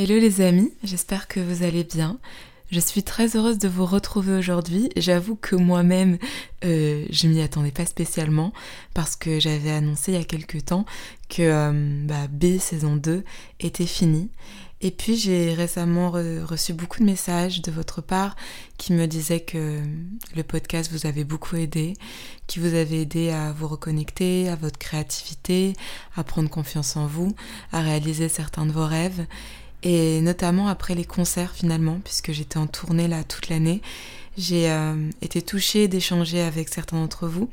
Hello 0.00 0.16
les 0.16 0.40
amis, 0.42 0.72
j'espère 0.84 1.26
que 1.26 1.40
vous 1.40 1.64
allez 1.64 1.82
bien. 1.82 2.20
Je 2.70 2.78
suis 2.78 3.02
très 3.02 3.36
heureuse 3.36 3.58
de 3.58 3.66
vous 3.66 3.84
retrouver 3.84 4.32
aujourd'hui. 4.32 4.90
J'avoue 4.94 5.34
que 5.34 5.56
moi-même, 5.56 6.18
euh, 6.64 7.04
je 7.10 7.26
m'y 7.26 7.42
attendais 7.42 7.72
pas 7.72 7.84
spécialement 7.84 8.52
parce 8.94 9.16
que 9.16 9.40
j'avais 9.40 9.72
annoncé 9.72 10.12
il 10.12 10.18
y 10.18 10.20
a 10.20 10.24
quelques 10.24 10.66
temps 10.66 10.86
que 11.28 11.42
euh, 11.42 12.06
bah, 12.06 12.28
B 12.30 12.58
saison 12.60 12.94
2 12.94 13.24
était 13.58 13.86
finie. 13.86 14.30
Et 14.82 14.92
puis 14.92 15.16
j'ai 15.16 15.52
récemment 15.52 16.12
reçu 16.12 16.74
beaucoup 16.74 17.00
de 17.00 17.04
messages 17.04 17.60
de 17.60 17.72
votre 17.72 18.00
part 18.00 18.36
qui 18.76 18.92
me 18.92 19.06
disaient 19.06 19.40
que 19.40 19.80
le 20.36 20.42
podcast 20.44 20.92
vous 20.92 21.06
avait 21.08 21.24
beaucoup 21.24 21.56
aidé, 21.56 21.94
qui 22.46 22.60
vous 22.60 22.72
avait 22.76 23.00
aidé 23.02 23.30
à 23.30 23.50
vous 23.50 23.66
reconnecter, 23.66 24.48
à 24.48 24.54
votre 24.54 24.78
créativité, 24.78 25.72
à 26.14 26.22
prendre 26.22 26.48
confiance 26.48 26.96
en 26.96 27.08
vous, 27.08 27.34
à 27.72 27.80
réaliser 27.80 28.28
certains 28.28 28.64
de 28.64 28.70
vos 28.70 28.86
rêves. 28.86 29.26
Et 29.82 30.20
notamment 30.20 30.68
après 30.68 30.94
les 30.94 31.04
concerts 31.04 31.52
finalement, 31.52 32.00
puisque 32.04 32.32
j'étais 32.32 32.58
en 32.58 32.66
tournée 32.66 33.06
là 33.08 33.22
toute 33.22 33.48
l'année, 33.48 33.80
j'ai 34.38 34.70
euh, 34.70 35.10
été 35.20 35.42
touchée 35.42 35.88
d'échanger 35.88 36.40
avec 36.40 36.68
certains 36.68 36.96
d'entre 36.98 37.26
vous. 37.26 37.50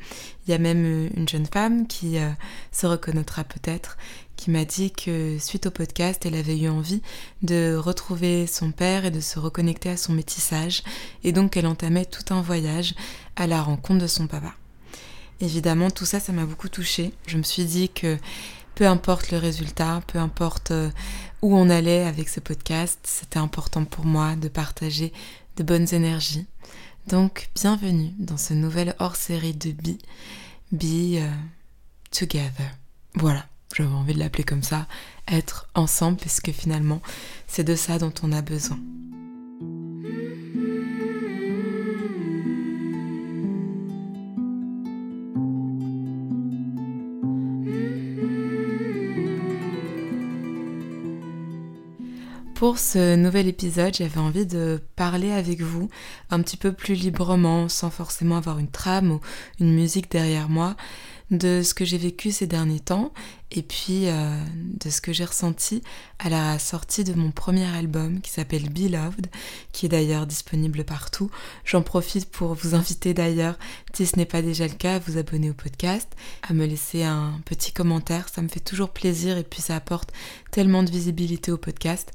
Il 0.48 0.52
y 0.52 0.54
a 0.54 0.60
même 0.60 0.86
euh, 0.86 1.10
une 1.18 1.28
jeune 1.28 1.48
femme 1.48 1.88
qui 1.88 2.20
euh, 2.20 2.30
se 2.72 2.86
reconnaîtra 2.86 3.44
peut-être, 3.44 3.98
qui 4.36 4.52
m'a 4.52 4.66
dit 4.66 4.92
que 4.92 5.38
suite 5.40 5.66
au 5.66 5.72
podcast, 5.72 6.26
elle 6.26 6.36
avait 6.36 6.58
eu 6.58 6.70
envie 6.70 7.02
de 7.42 7.76
retrouver 7.76 8.46
son 8.46 8.72
père 8.72 9.06
et 9.06 9.12
de 9.12 9.20
se 9.20 9.40
reconnecter 9.40 9.90
à 9.90 9.98
son 9.98 10.14
métissage, 10.14 10.84
et 11.24 11.32
donc 11.32 11.58
elle 11.58 11.68
entamait 11.68 12.06
tout 12.06 12.34
un 12.34 12.42
voyage 12.42 12.94
à 13.36 13.48
la 13.48 13.64
rencontre 13.64 14.02
de 14.02 14.08
son 14.08 14.28
papa. 14.28 14.54
Évidemment, 15.42 15.90
tout 15.90 16.06
ça, 16.06 16.20
ça 16.20 16.34
m'a 16.34 16.46
beaucoup 16.46 16.70
touchée. 16.70 17.14
Je 17.28 17.38
me 17.38 17.44
suis 17.44 17.66
dit 17.66 17.90
que 17.90 18.18
peu 18.76 18.86
importe 18.86 19.32
le 19.32 19.38
résultat, 19.38 20.02
peu 20.08 20.20
importe 20.20 20.72
euh, 20.72 20.90
où 21.42 21.58
on 21.58 21.70
allait 21.70 22.04
avec 22.04 22.28
ce 22.28 22.42
podcast, 22.42 23.00
c'était 23.04 23.40
important 23.40 23.86
pour 23.86 24.06
moi 24.06 24.36
de 24.36 24.50
partager 24.50 25.14
de 25.56 25.64
bonnes 25.64 25.94
énergies. 25.94 26.46
Donc, 27.08 27.50
bienvenue 27.56 28.12
dans 28.20 28.38
ce 28.38 28.54
nouvel 28.54 28.94
hors-série 29.00 29.54
de 29.54 29.72
Be, 29.72 29.98
Be 30.74 31.22
euh, 31.22 31.32
Together. 32.12 32.76
Voilà, 33.14 33.46
j'avais 33.74 33.90
envie 33.90 34.14
de 34.14 34.20
l'appeler 34.20 34.44
comme 34.44 34.64
ça, 34.64 34.88
être 35.28 35.70
ensemble, 35.74 36.18
puisque 36.18 36.52
finalement, 36.52 37.02
c'est 37.48 37.64
de 37.64 37.76
ça 37.76 37.98
dont 37.98 38.14
on 38.24 38.34
a 38.34 38.42
besoin. 38.42 38.78
Pour 52.56 52.80
ce 52.80 53.18
nouvel 53.18 53.50
épisode, 53.50 53.94
j'avais 53.94 54.18
envie 54.18 54.46
de 54.46 54.80
parler 54.96 55.34
avec 55.34 55.62
vous 55.62 55.90
un 56.32 56.42
petit 56.42 56.56
peu 56.56 56.72
plus 56.72 56.94
librement, 56.94 57.68
sans 57.68 57.90
forcément 57.90 58.38
avoir 58.38 58.60
une 58.60 58.70
trame 58.70 59.12
ou 59.12 59.20
une 59.60 59.74
musique 59.74 60.10
derrière 60.10 60.48
moi, 60.48 60.78
de 61.32 61.62
ce 61.64 61.74
que 61.74 61.86
j'ai 61.86 61.98
vécu 61.98 62.32
ces 62.32 62.48
derniers 62.48 62.80
temps 62.80 63.12
et 63.52 63.64
puis 63.64 64.08
euh, 64.08 64.38
de 64.58 64.90
ce 64.90 65.02
que 65.02 65.14
j'ai 65.14 65.26
ressenti 65.26 65.82
à 66.20 66.30
la 66.30 66.60
sortie 66.60 67.04
de 67.04 67.14
mon 67.14 67.32
premier 67.32 67.66
album 67.66 68.22
qui 68.22 68.32
s'appelle 68.32 68.70
Beloved, 68.70 69.28
qui 69.72 69.86
est 69.86 69.90
d'ailleurs 69.90 70.28
disponible 70.28 70.84
partout. 70.84 71.32
J'en 71.64 71.82
profite 71.82 72.30
pour 72.30 72.54
vous 72.54 72.76
inviter 72.76 73.14
d'ailleurs, 73.14 73.58
si 73.94 74.06
ce 74.06 74.18
n'est 74.18 74.26
pas 74.26 74.42
déjà 74.42 74.68
le 74.68 74.74
cas, 74.74 74.96
à 74.96 75.00
vous 75.00 75.18
abonner 75.18 75.50
au 75.50 75.54
podcast, 75.54 76.12
à 76.48 76.54
me 76.54 76.66
laisser 76.66 77.04
un 77.04 77.40
petit 77.46 77.72
commentaire, 77.72 78.30
ça 78.30 78.42
me 78.42 78.48
fait 78.48 78.60
toujours 78.60 78.90
plaisir 78.90 79.38
et 79.38 79.44
puis 79.44 79.62
ça 79.62 79.76
apporte 79.76 80.12
tellement 80.52 80.84
de 80.84 80.92
visibilité 80.92 81.52
au 81.52 81.58
podcast. 81.58 82.12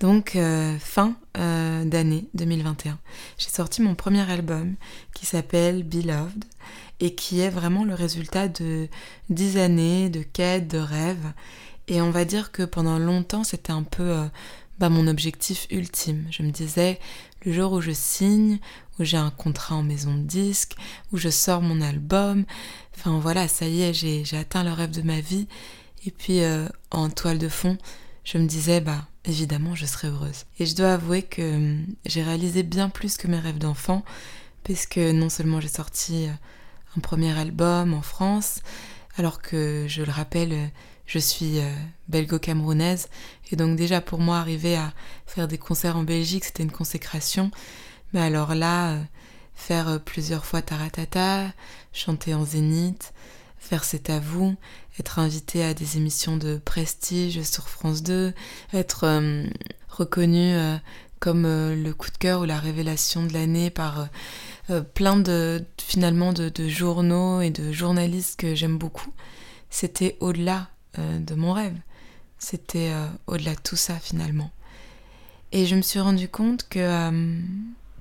Donc 0.00 0.34
euh, 0.34 0.76
fin 0.78 1.14
euh, 1.36 1.84
d'année 1.84 2.28
2021, 2.34 2.98
j'ai 3.38 3.48
sorti 3.48 3.80
mon 3.80 3.94
premier 3.94 4.28
album 4.28 4.74
qui 5.14 5.24
s'appelle 5.24 5.84
Beloved 5.84 6.44
et 7.00 7.14
qui 7.14 7.40
est 7.40 7.50
vraiment 7.50 7.84
le 7.84 7.94
résultat 7.94 8.48
de 8.48 8.88
dix 9.30 9.56
années 9.56 10.10
de 10.10 10.22
quête, 10.22 10.68
de 10.68 10.78
rêve. 10.78 11.32
Et 11.86 12.00
on 12.00 12.10
va 12.10 12.24
dire 12.24 12.50
que 12.50 12.64
pendant 12.64 12.98
longtemps 12.98 13.44
c'était 13.44 13.72
un 13.72 13.84
peu 13.84 14.02
euh, 14.02 14.26
bah, 14.78 14.88
mon 14.88 15.06
objectif 15.06 15.68
ultime. 15.70 16.26
Je 16.30 16.42
me 16.42 16.50
disais, 16.50 16.98
le 17.44 17.52
jour 17.52 17.72
où 17.72 17.80
je 17.80 17.92
signe, 17.92 18.58
où 18.98 19.04
j'ai 19.04 19.16
un 19.16 19.30
contrat 19.30 19.76
en 19.76 19.84
maison 19.84 20.14
de 20.14 20.22
disque, 20.22 20.74
où 21.12 21.18
je 21.18 21.28
sors 21.28 21.62
mon 21.62 21.80
album, 21.80 22.44
enfin 22.96 23.18
voilà, 23.20 23.46
ça 23.46 23.66
y 23.66 23.82
est, 23.82 23.94
j'ai 23.94 24.36
atteint 24.36 24.64
le 24.64 24.72
rêve 24.72 24.90
de 24.90 25.02
ma 25.02 25.20
vie. 25.20 25.46
Et 26.06 26.10
puis 26.10 26.40
en 26.90 27.08
toile 27.10 27.38
de 27.38 27.48
fond, 27.48 27.78
je 28.24 28.38
me 28.38 28.46
disais, 28.46 28.80
bah 28.80 29.06
évidemment, 29.24 29.74
je 29.74 29.86
serais 29.86 30.08
heureuse. 30.08 30.44
Et 30.58 30.66
je 30.66 30.74
dois 30.74 30.94
avouer 30.94 31.22
que 31.22 31.54
hum, 31.54 31.86
j'ai 32.06 32.22
réalisé 32.22 32.62
bien 32.62 32.88
plus 32.88 33.16
que 33.16 33.26
mes 33.26 33.38
rêves 33.38 33.58
d'enfant, 33.58 34.04
puisque 34.62 34.98
non 34.98 35.28
seulement 35.28 35.60
j'ai 35.60 35.68
sorti 35.68 36.26
euh, 36.26 36.32
un 36.96 37.00
premier 37.00 37.36
album 37.38 37.94
en 37.94 38.02
France, 38.02 38.60
alors 39.16 39.40
que, 39.40 39.86
je 39.88 40.02
le 40.02 40.10
rappelle, 40.10 40.70
je 41.06 41.18
suis 41.18 41.58
euh, 41.58 41.74
belgo-camerounaise, 42.08 43.08
et 43.50 43.56
donc 43.56 43.76
déjà 43.76 44.00
pour 44.00 44.20
moi, 44.20 44.38
arriver 44.38 44.76
à 44.76 44.92
faire 45.26 45.48
des 45.48 45.58
concerts 45.58 45.96
en 45.96 46.02
Belgique, 46.02 46.44
c'était 46.44 46.62
une 46.62 46.72
consécration. 46.72 47.50
Mais 48.12 48.20
alors 48.20 48.54
là, 48.54 48.92
euh, 48.92 49.02
faire 49.54 50.00
plusieurs 50.04 50.44
fois 50.44 50.62
Taratata, 50.62 51.52
chanter 51.92 52.34
en 52.34 52.44
zénith, 52.44 53.12
faire 53.58 53.84
C'est 53.84 54.10
à 54.10 54.18
vous, 54.18 54.56
être 54.98 55.18
invité 55.18 55.64
à 55.64 55.74
des 55.74 55.96
émissions 55.96 56.36
de 56.36 56.58
prestige 56.58 57.42
sur 57.42 57.68
France 57.68 58.02
2, 58.02 58.32
être 58.72 59.04
euh, 59.04 59.44
reconnu 59.88 60.54
euh, 60.54 60.76
comme 61.18 61.44
euh, 61.46 61.74
le 61.74 61.92
coup 61.94 62.10
de 62.10 62.16
cœur 62.16 62.42
ou 62.42 62.44
la 62.44 62.58
révélation 62.58 63.24
de 63.24 63.32
l'année 63.32 63.70
par 63.70 64.08
plein 64.94 65.16
de 65.16 65.62
finalement 65.78 66.32
de, 66.32 66.50
journaux 66.68 67.42
et 67.42 67.50
de 67.50 67.70
journalistes 67.70 68.40
que 68.40 68.54
j'aime 68.54 68.78
beaucoup. 68.78 69.12
C'était 69.68 70.16
au-delà 70.20 70.68
de 70.96 71.34
mon 71.34 71.52
rêve. 71.52 71.76
C'était 72.38 72.90
au-delà 73.26 73.54
de 73.54 73.60
tout 73.60 73.76
ça 73.76 73.98
finalement. 73.98 74.50
Et 75.52 75.66
je 75.66 75.76
me 75.76 75.82
suis 75.82 76.00
rendu 76.00 76.28
compte 76.28 76.66
que 76.70 77.36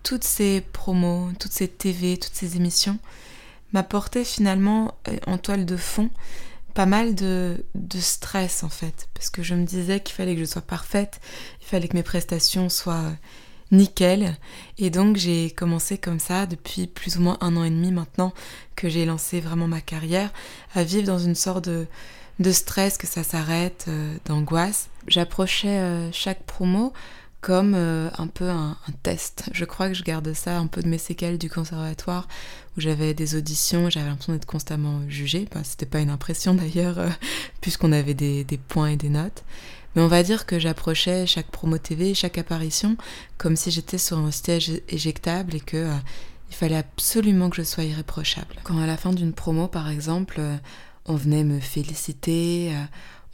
toutes 0.03 0.23
ces 0.23 0.61
promos, 0.61 1.31
toutes 1.37 1.51
ces 1.51 1.67
TV, 1.67 2.17
toutes 2.17 2.35
ces 2.35 2.55
émissions, 2.55 2.97
m'apportait 3.73 4.23
finalement 4.23 4.95
euh, 5.07 5.17
en 5.27 5.37
toile 5.37 5.65
de 5.65 5.75
fond 5.75 6.09
pas 6.73 6.85
mal 6.85 7.15
de, 7.15 7.63
stress 7.99 8.63
en 8.63 8.69
fait, 8.69 9.07
parce 9.13 9.29
que 9.29 9.43
je 9.43 9.55
me 9.55 9.65
disais 9.65 9.99
qu'il 9.99 10.15
fallait 10.15 10.33
que 10.33 10.41
je 10.41 10.45
sois 10.45 10.61
parfaite, 10.61 11.19
il 11.61 11.67
fallait 11.67 11.87
que 11.87 11.95
mes 11.95 12.03
prestations 12.03 12.69
soient 12.69 12.95
euh, 12.95 13.11
nickel, 13.71 14.35
et 14.77 14.89
donc 14.89 15.17
j'ai 15.17 15.51
commencé 15.51 15.97
comme 15.97 16.19
ça 16.19 16.45
depuis 16.45 16.87
plus 16.87 17.17
ou 17.17 17.21
moins 17.21 17.37
un 17.41 17.55
an 17.55 17.63
et 17.63 17.69
demi 17.69 17.91
maintenant 17.91 18.33
que 18.75 18.89
j'ai 18.89 19.05
lancé 19.05 19.39
vraiment 19.39 19.67
ma 19.67 19.81
carrière, 19.81 20.31
à 20.73 20.83
vivre 20.83 21.05
dans 21.05 21.19
une 21.19 21.35
sorte 21.35 21.69
de, 21.69 21.87
stress 22.51 22.97
que 22.97 23.07
ça 23.07 23.23
s'arrête, 23.23 23.85
euh, 23.87 24.15
d'angoisse. 24.25 24.89
J'approchais 25.07 26.09
chaque 26.11 26.43
promo 26.43 26.93
comme 27.43 27.73
euh, 27.75 28.09
un 28.17 28.27
peu 28.27 28.49
un, 28.49 28.77
test. 29.03 29.49
Je 29.51 29.65
crois 29.65 29.89
que 29.89 29.93
je 29.93 30.03
garde 30.03 30.31
ça 30.31 30.57
un 30.57 30.67
peu 30.67 30.81
de 30.81 30.87
mes 30.87 30.97
séquelles 30.97 31.37
du 31.37 31.49
conservatoire 31.49 32.29
où 32.77 32.81
j'avais 32.81 33.13
des 33.13 33.35
auditions, 33.35 33.89
j'avais 33.89 34.07
l'impression 34.07 34.31
d'être 34.31 34.45
constamment 34.45 35.01
jugée. 35.09 35.45
Bah, 35.53 35.59
C'était 35.65 35.85
pas 35.85 35.99
une 35.99 36.09
impression 36.09 36.53
d'ailleurs, 36.55 36.99
euh, 36.99 37.09
puisqu'on 37.59 37.91
avait 37.91 38.13
des, 38.13 38.45
points 38.69 38.87
et 38.87 38.95
des 38.95 39.09
notes. 39.09 39.43
Mais 39.93 40.01
on 40.01 40.07
va 40.07 40.23
dire 40.23 40.45
que 40.45 40.57
j'approchais 40.57 41.27
chaque 41.27 41.51
promo 41.51 41.77
TV, 41.77 42.13
chaque 42.13 42.37
apparition, 42.37 42.95
comme 43.37 43.57
si 43.57 43.71
j'étais 43.71 43.97
sur 43.97 44.17
un 44.17 44.31
siège 44.31 44.71
éjectable 44.87 45.53
et 45.53 45.59
que 45.59 45.75
euh, 45.75 45.93
il 46.49 46.55
fallait 46.55 46.77
absolument 46.77 47.49
que 47.49 47.57
je 47.57 47.63
sois 47.63 47.83
irréprochable. 47.83 48.55
Quand 48.63 48.79
à 48.79 48.87
la 48.87 48.95
fin 48.95 49.11
d'une 49.11 49.33
promo, 49.33 49.67
par 49.67 49.89
exemple, 49.89 50.39
on 51.05 51.15
venait 51.15 51.43
me 51.43 51.59
féliciter, 51.59 52.71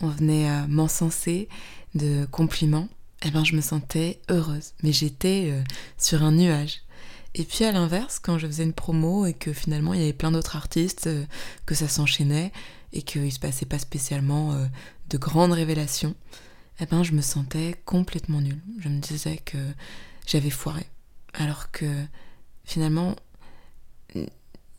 on 0.01 0.07
venait 0.07 0.47
m'encenser 0.67 1.49
de 1.95 2.25
compliments, 2.31 2.87
eh 3.23 3.31
ben, 3.31 3.43
je 3.43 3.55
me 3.55 3.61
sentais 3.61 4.21
heureuse. 4.29 4.73
Mais 4.83 4.91
j'étais 4.91 5.49
euh, 5.51 5.61
sur 5.97 6.23
un 6.23 6.31
nuage. 6.31 6.81
Et 7.35 7.43
puis 7.43 7.65
à 7.65 7.71
l'inverse, 7.71 8.19
quand 8.19 8.37
je 8.37 8.47
faisais 8.47 8.63
une 8.63 8.73
promo 8.73 9.25
et 9.25 9.33
que 9.33 9.53
finalement 9.53 9.93
il 9.93 9.99
y 9.99 10.03
avait 10.03 10.13
plein 10.13 10.31
d'autres 10.31 10.55
artistes, 10.55 11.07
euh, 11.07 11.25
que 11.65 11.75
ça 11.75 11.87
s'enchaînait 11.87 12.51
et 12.91 13.01
qu'il 13.03 13.31
se 13.31 13.39
passait 13.39 13.65
pas 13.65 13.77
spécialement 13.77 14.53
euh, 14.53 14.65
de 15.09 15.17
grandes 15.17 15.51
révélations, 15.51 16.15
eh 16.79 16.85
ben 16.85 17.03
je 17.03 17.11
me 17.11 17.21
sentais 17.21 17.75
complètement 17.85 18.41
nulle. 18.41 18.61
Je 18.79 18.89
me 18.89 18.99
disais 18.99 19.37
que 19.37 19.57
j'avais 20.25 20.49
foiré. 20.49 20.87
Alors 21.33 21.71
que 21.71 21.85
finalement, 22.63 23.15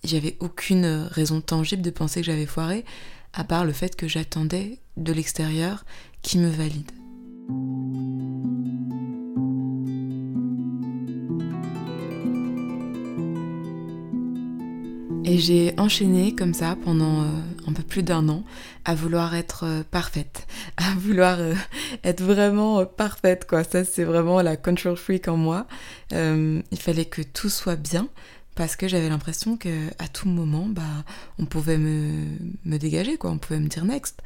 j'avais 0.02 0.36
aucune 0.40 0.86
raison 1.10 1.40
tangible 1.40 1.82
de 1.82 1.90
penser 1.90 2.20
que 2.20 2.26
j'avais 2.26 2.46
foiré, 2.46 2.84
à 3.32 3.44
part 3.44 3.64
le 3.64 3.72
fait 3.72 3.94
que 3.94 4.08
j'attendais 4.08 4.78
de 4.96 5.12
l'extérieur 5.12 5.84
qui 6.22 6.38
me 6.38 6.50
valide. 6.50 6.90
Et 15.24 15.38
j'ai 15.38 15.74
enchaîné 15.78 16.34
comme 16.34 16.54
ça 16.54 16.76
pendant 16.82 17.22
euh, 17.22 17.26
un 17.68 17.72
peu 17.72 17.84
plus 17.84 18.02
d'un 18.02 18.28
an 18.28 18.42
à 18.84 18.96
vouloir 18.96 19.34
être 19.36 19.84
parfaite, 19.90 20.46
à 20.76 20.94
vouloir 20.96 21.38
être 22.02 22.22
vraiment 22.22 22.84
parfaite 22.84 23.46
quoi. 23.46 23.62
Ça 23.62 23.84
c'est 23.84 24.04
vraiment 24.04 24.42
la 24.42 24.56
control 24.56 24.96
freak 24.96 25.28
en 25.28 25.36
moi. 25.36 25.66
il 26.12 26.78
fallait 26.78 27.04
que 27.04 27.22
tout 27.22 27.48
soit 27.48 27.76
bien 27.76 28.08
parce 28.56 28.76
que 28.76 28.88
j'avais 28.88 29.08
l'impression 29.08 29.56
que 29.56 29.88
à 29.98 30.08
tout 30.08 30.28
moment 30.28 30.66
bah 30.68 30.82
on 31.38 31.44
pouvait 31.46 31.78
me, 31.78 32.24
me 32.64 32.78
dégager 32.78 33.16
quoi, 33.16 33.30
on 33.30 33.38
pouvait 33.38 33.60
me 33.60 33.68
dire 33.68 33.84
next. 33.84 34.20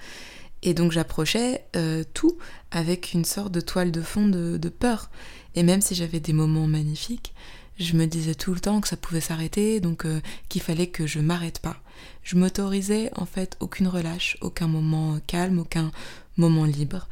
Et 0.64 0.72
donc 0.72 0.92
j'approchais 0.92 1.62
euh, 1.76 2.04
tout 2.14 2.38
avec 2.70 3.12
une 3.12 3.26
sorte 3.26 3.52
de 3.52 3.60
toile 3.60 3.92
de 3.92 4.00
fond 4.00 4.26
de, 4.26 4.68
peur. 4.70 5.10
Et 5.54 5.62
même 5.62 5.82
si 5.82 5.94
j'avais 5.94 6.20
des 6.20 6.32
moments 6.32 6.66
magnifiques, 6.66 7.34
je 7.78 7.94
me 7.96 8.06
disais 8.06 8.34
tout 8.34 8.54
le 8.54 8.60
temps 8.60 8.80
que 8.80 8.88
ça 8.88 8.96
pouvait 8.96 9.20
s'arrêter, 9.20 9.80
donc 9.80 10.06
euh, 10.06 10.20
qu'il 10.48 10.62
fallait 10.62 10.86
que 10.86 11.06
je 11.06 11.20
m'arrête 11.20 11.58
pas. 11.58 11.76
Je 12.22 12.36
m'autorisais 12.36 13.10
en 13.14 13.26
fait 13.26 13.58
aucune 13.60 13.88
relâche, 13.88 14.38
aucun 14.40 14.66
moment 14.66 15.18
calme, 15.26 15.58
aucun 15.58 15.92
moment 16.38 16.64
libre. 16.64 17.08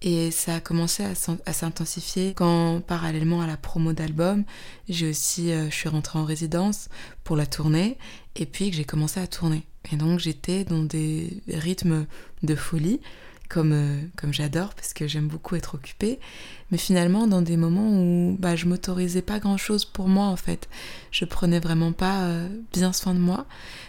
Et 0.00 0.30
ça 0.30 0.56
a 0.56 0.60
commencé 0.60 1.04
à 1.04 1.52
s'intensifier 1.52 2.32
quand, 2.34 2.80
parallèlement 2.80 3.42
à 3.42 3.48
la 3.48 3.56
promo 3.56 3.92
d'album, 3.92 4.44
j'ai 4.88 5.10
aussi, 5.10 5.50
euh, 5.50 5.70
je 5.70 5.74
suis 5.74 5.88
rentrée 5.88 6.20
en 6.20 6.24
résidence 6.24 6.88
pour 7.24 7.34
la 7.34 7.46
tournée, 7.46 7.98
et 8.38 8.46
puis 8.46 8.70
que 8.70 8.76
j'ai 8.76 8.84
commencé 8.84 9.20
à 9.20 9.26
tourner. 9.26 9.64
Et 9.92 9.96
donc 9.96 10.18
j'étais 10.18 10.64
dans 10.64 10.82
des 10.82 11.42
rythmes 11.48 12.06
de 12.42 12.54
folie, 12.54 13.00
comme, 13.48 13.72
euh, 13.72 14.00
comme 14.16 14.32
j'adore, 14.32 14.74
parce 14.74 14.92
que 14.92 15.06
j'aime 15.06 15.26
beaucoup 15.26 15.56
être 15.56 15.74
occupée, 15.74 16.20
mais 16.70 16.78
finalement 16.78 17.26
dans 17.26 17.42
des 17.42 17.56
moments 17.56 17.90
où 17.90 18.36
bah, 18.38 18.56
je 18.56 18.66
m'autorisais 18.66 19.22
pas 19.22 19.38
grand-chose 19.38 19.84
pour 19.84 20.08
moi 20.08 20.26
en 20.26 20.36
fait. 20.36 20.68
Je 21.10 21.24
prenais 21.24 21.60
vraiment 21.60 21.92
pas 21.92 22.24
euh, 22.24 22.48
bien 22.72 22.92
soin 22.92 23.14
de 23.14 23.18
moi, 23.18 23.46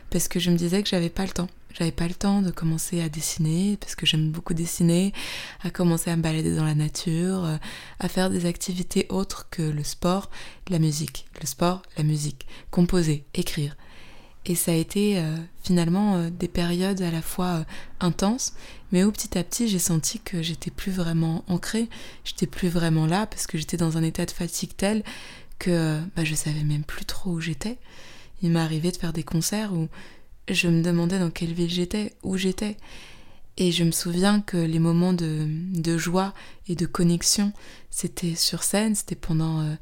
parce 0.09 0.27
que 0.27 0.39
je 0.39 0.49
me 0.49 0.57
disais 0.57 0.81
que 0.81 0.89
j'avais 0.89 1.09
pas 1.09 1.23
le 1.23 1.31
temps. 1.31 1.49
J'avais 1.77 1.91
pas 1.91 2.07
le 2.07 2.15
temps 2.15 2.41
de 2.41 2.49
commencer 2.49 2.99
à 3.01 3.09
dessiner, 3.09 3.77
parce 3.77 3.95
que 3.95 4.05
j'aime 4.05 4.31
beaucoup 4.31 4.53
dessiner, 4.53 5.13
à 5.61 5.69
commencer 5.69 6.09
à 6.09 6.15
me 6.15 6.21
balader 6.21 6.55
dans 6.55 6.65
la 6.65 6.73
nature, 6.73 7.45
euh, 7.45 7.57
à 7.99 8.07
faire 8.07 8.29
des 8.29 8.45
activités 8.45 9.05
autres 9.09 9.47
que 9.51 9.61
le 9.61 9.83
sport, 9.83 10.29
la 10.69 10.79
musique. 10.79 11.27
Le 11.39 11.45
sport, 11.45 11.83
la 11.97 12.03
musique. 12.03 12.47
Composer, 12.71 13.25
écrire. 13.33 13.75
Et 14.45 14.55
ça 14.55 14.71
a 14.71 14.75
été 14.75 15.19
euh, 15.19 15.35
finalement 15.63 16.15
euh, 16.15 16.29
des 16.29 16.47
périodes 16.47 17.01
à 17.01 17.11
la 17.11 17.21
fois 17.21 17.65
intenses, 17.99 18.53
mais 18.91 19.03
où 19.03 19.11
petit 19.11 19.37
à 19.37 19.43
petit 19.43 19.67
j'ai 19.67 19.79
senti 19.79 20.19
que 20.19 20.41
j'étais 20.41 20.71
plus 20.71 20.91
vraiment 20.91 21.43
ancrée, 21.47 21.89
j'étais 22.23 22.47
plus 22.47 22.69
vraiment 22.69 23.05
là, 23.05 23.25
parce 23.27 23.47
que 23.47 23.57
j'étais 23.57 23.77
dans 23.77 23.97
un 23.97 24.03
état 24.03 24.25
de 24.25 24.31
fatigue 24.31 24.71
tel 24.75 25.03
que 25.59 25.99
bah, 26.15 26.23
je 26.23 26.35
savais 26.35 26.63
même 26.63 26.83
plus 26.83 27.05
trop 27.05 27.31
où 27.31 27.41
j'étais. 27.41 27.77
Il 28.41 28.51
m'est 28.51 28.59
arrivé 28.59 28.91
de 28.91 28.97
faire 28.97 29.13
des 29.13 29.23
concerts 29.23 29.73
où 29.73 29.89
je 30.49 30.67
me 30.67 30.81
demandais 30.81 31.19
dans 31.19 31.29
quelle 31.29 31.53
ville 31.53 31.69
j'étais, 31.69 32.13
où 32.23 32.37
j'étais. 32.37 32.77
Et 33.57 33.73
je 33.73 33.83
me 33.83 33.91
souviens 33.91 34.39
que 34.39 34.55
les 34.55 34.79
moments 34.79 35.11
de, 35.11 35.45
de 35.73 35.97
joie 35.97 36.33
et 36.69 36.75
de 36.75 36.85
connexion, 36.85 37.51
c'était 37.89 38.35
sur 38.35 38.63
scène, 38.63 38.95
c'était 38.95 39.15
pendant 39.15 39.59
euh, 39.59 39.75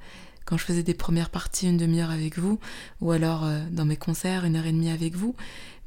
quand 0.48 0.58
je 0.58 0.64
faisais 0.64 0.82
des 0.82 0.94
premières 0.94 1.30
parties 1.30 1.68
une 1.68 1.78
demi-heure 1.78 2.10
avec 2.10 2.40
vous, 2.40 2.58
ou 3.02 3.12
alors 3.12 3.44
euh, 3.44 3.60
dans 3.70 3.84
mes 3.84 3.98
concerts 3.98 4.46
une 4.46 4.56
heure 4.56 4.66
et 4.66 4.72
demie 4.72 4.90
avec 4.90 5.14
vous, 5.14 5.36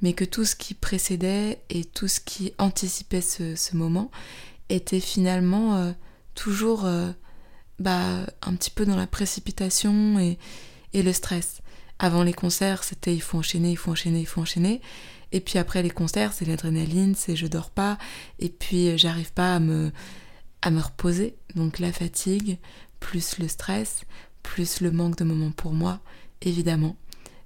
mais 0.02 0.12
que 0.12 0.24
tout 0.24 0.44
ce 0.44 0.54
qui 0.54 0.74
précédait 0.74 1.60
et 1.70 1.84
tout 1.84 2.08
ce 2.08 2.20
qui 2.20 2.52
anticipait 2.58 3.22
ce, 3.22 3.74
moment 3.74 4.10
était 4.68 5.00
finalement 5.00 5.76
euh, 5.76 5.92
toujours 6.34 6.86
bah, 7.78 8.26
un 8.42 8.54
petit 8.54 8.70
peu 8.70 8.84
dans 8.84 8.96
la 8.96 9.06
précipitation 9.06 10.18
et, 10.18 10.38
le 10.92 11.12
stress. 11.12 11.62
Avant 11.98 12.22
les 12.22 12.32
concerts, 12.34 12.84
c'était 12.84 13.14
il 13.14 13.22
faut 13.22 13.38
enchaîner, 13.38 13.70
il 13.70 13.76
faut 13.76 13.92
enchaîner, 13.92 14.20
il 14.20 14.26
faut 14.26 14.42
enchaîner. 14.42 14.82
Et 15.32 15.40
puis 15.40 15.58
après 15.58 15.82
les 15.82 15.90
concerts, 15.90 16.32
c'est 16.34 16.44
l'adrénaline, 16.44 17.14
c'est 17.14 17.36
je 17.36 17.46
dors 17.46 17.70
pas. 17.70 17.96
Et 18.38 18.50
puis 18.50 18.88
euh, 18.88 18.98
j'arrive 18.98 19.32
pas 19.32 19.54
à 19.54 19.60
me 19.60 19.92
reposer. 20.62 21.36
Donc 21.54 21.78
la 21.78 21.92
fatigue, 21.92 22.58
plus 23.00 23.38
le 23.38 23.48
stress, 23.48 24.02
plus 24.50 24.80
le 24.80 24.90
manque 24.90 25.16
de 25.16 25.22
moments 25.22 25.52
pour 25.52 25.72
moi, 25.72 26.00
évidemment, 26.42 26.96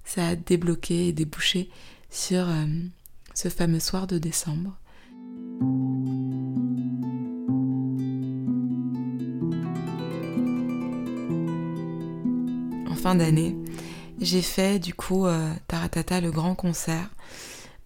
ça 0.06 0.26
a 0.28 0.36
débloqué 0.36 1.08
et 1.08 1.12
débouché 1.12 1.68
sur 2.08 2.48
euh, 2.48 2.64
ce 3.34 3.50
fameux 3.50 3.78
soir 3.78 4.06
de 4.06 4.16
décembre. 4.16 4.78
En 12.90 12.96
fin 12.96 13.14
d'année, 13.16 13.54
j'ai 14.18 14.40
fait 14.40 14.78
du 14.78 14.94
coup 14.94 15.26
euh, 15.26 15.52
Taratata, 15.68 16.22
le 16.22 16.30
grand 16.30 16.54
concert, 16.54 17.10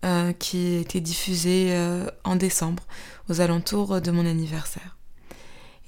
euh, 0.04 0.32
qui 0.32 0.76
était 0.76 1.00
diffusé 1.00 1.70
euh, 1.72 2.06
en 2.22 2.36
décembre, 2.36 2.84
aux 3.28 3.40
alentours 3.40 4.00
de 4.00 4.12
mon 4.12 4.24
anniversaire. 4.26 4.96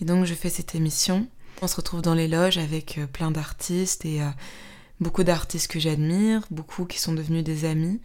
Et 0.00 0.05
donc 0.05 0.25
je 0.25 0.35
fais 0.35 0.50
cette 0.50 0.75
émission. 0.75 1.29
On 1.62 1.67
se 1.67 1.77
retrouve 1.77 2.03
dans 2.03 2.15
les 2.15 2.29
loges 2.29 2.59
avec 2.59 2.99
plein 3.12 3.31
d'artistes 3.31 4.05
et 4.05 4.21
beaucoup 5.01 5.25
d'artistes 5.25 5.71
que 5.71 5.79
j'admire, 5.79 6.47
beaucoup 6.51 6.87
qui 6.87 6.99
sont 6.99 7.12
devenus 7.12 7.45
des 7.45 7.65
amis. 7.65 8.01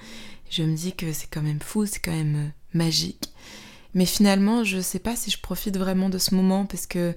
Je 0.50 0.64
me 0.64 0.76
dis 0.76 0.94
que 0.94 1.14
c'est 1.14 1.28
quand 1.28 1.42
même 1.42 1.62
fou, 1.62 1.86
c'est 1.86 2.00
quand 2.00 2.12
même 2.12 2.52
magique. 2.74 3.34
Mais 3.94 4.06
finalement, 4.06 4.64
je 4.64 4.78
ne 4.78 4.82
sais 4.82 5.00
pas 5.00 5.16
si 5.16 5.32
je 5.32 5.40
profite 5.40 5.78
vraiment 5.78 6.10
de 6.10 6.18
ce 6.18 6.36
moment 6.36 6.66
parce 6.66 6.86
que 6.86 7.16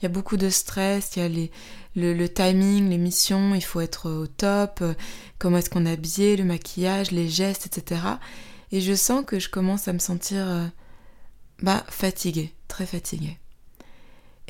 il 0.00 0.04
y 0.04 0.06
a 0.06 0.08
beaucoup 0.08 0.38
de 0.38 0.48
stress, 0.48 1.16
il 1.16 1.18
y 1.18 1.22
a 1.22 1.28
les, 1.28 1.50
le, 1.94 2.26
timing, 2.26 2.88
les 2.88 2.96
missions, 2.96 3.54
il 3.54 3.60
faut 3.60 3.80
être 3.80 4.10
au 4.10 4.26
top, 4.26 4.82
comment 5.38 5.58
est-ce 5.58 5.68
qu'on 5.68 5.84
est 5.84 5.92
habillé, 5.92 6.38
le 6.38 6.44
maquillage, 6.44 7.10
les 7.10 7.28
gestes, 7.28 7.66
etc. 7.66 8.00
Et 8.72 8.80
je 8.80 8.94
sens 8.94 9.24
que 9.26 9.38
je 9.38 9.50
commence 9.50 9.88
à 9.88 9.92
me 9.92 9.98
sentir 9.98 10.48
euh, 10.48 10.66
bah, 11.60 11.84
fatiguée, 11.88 12.54
très 12.66 12.86
fatiguée. 12.86 13.36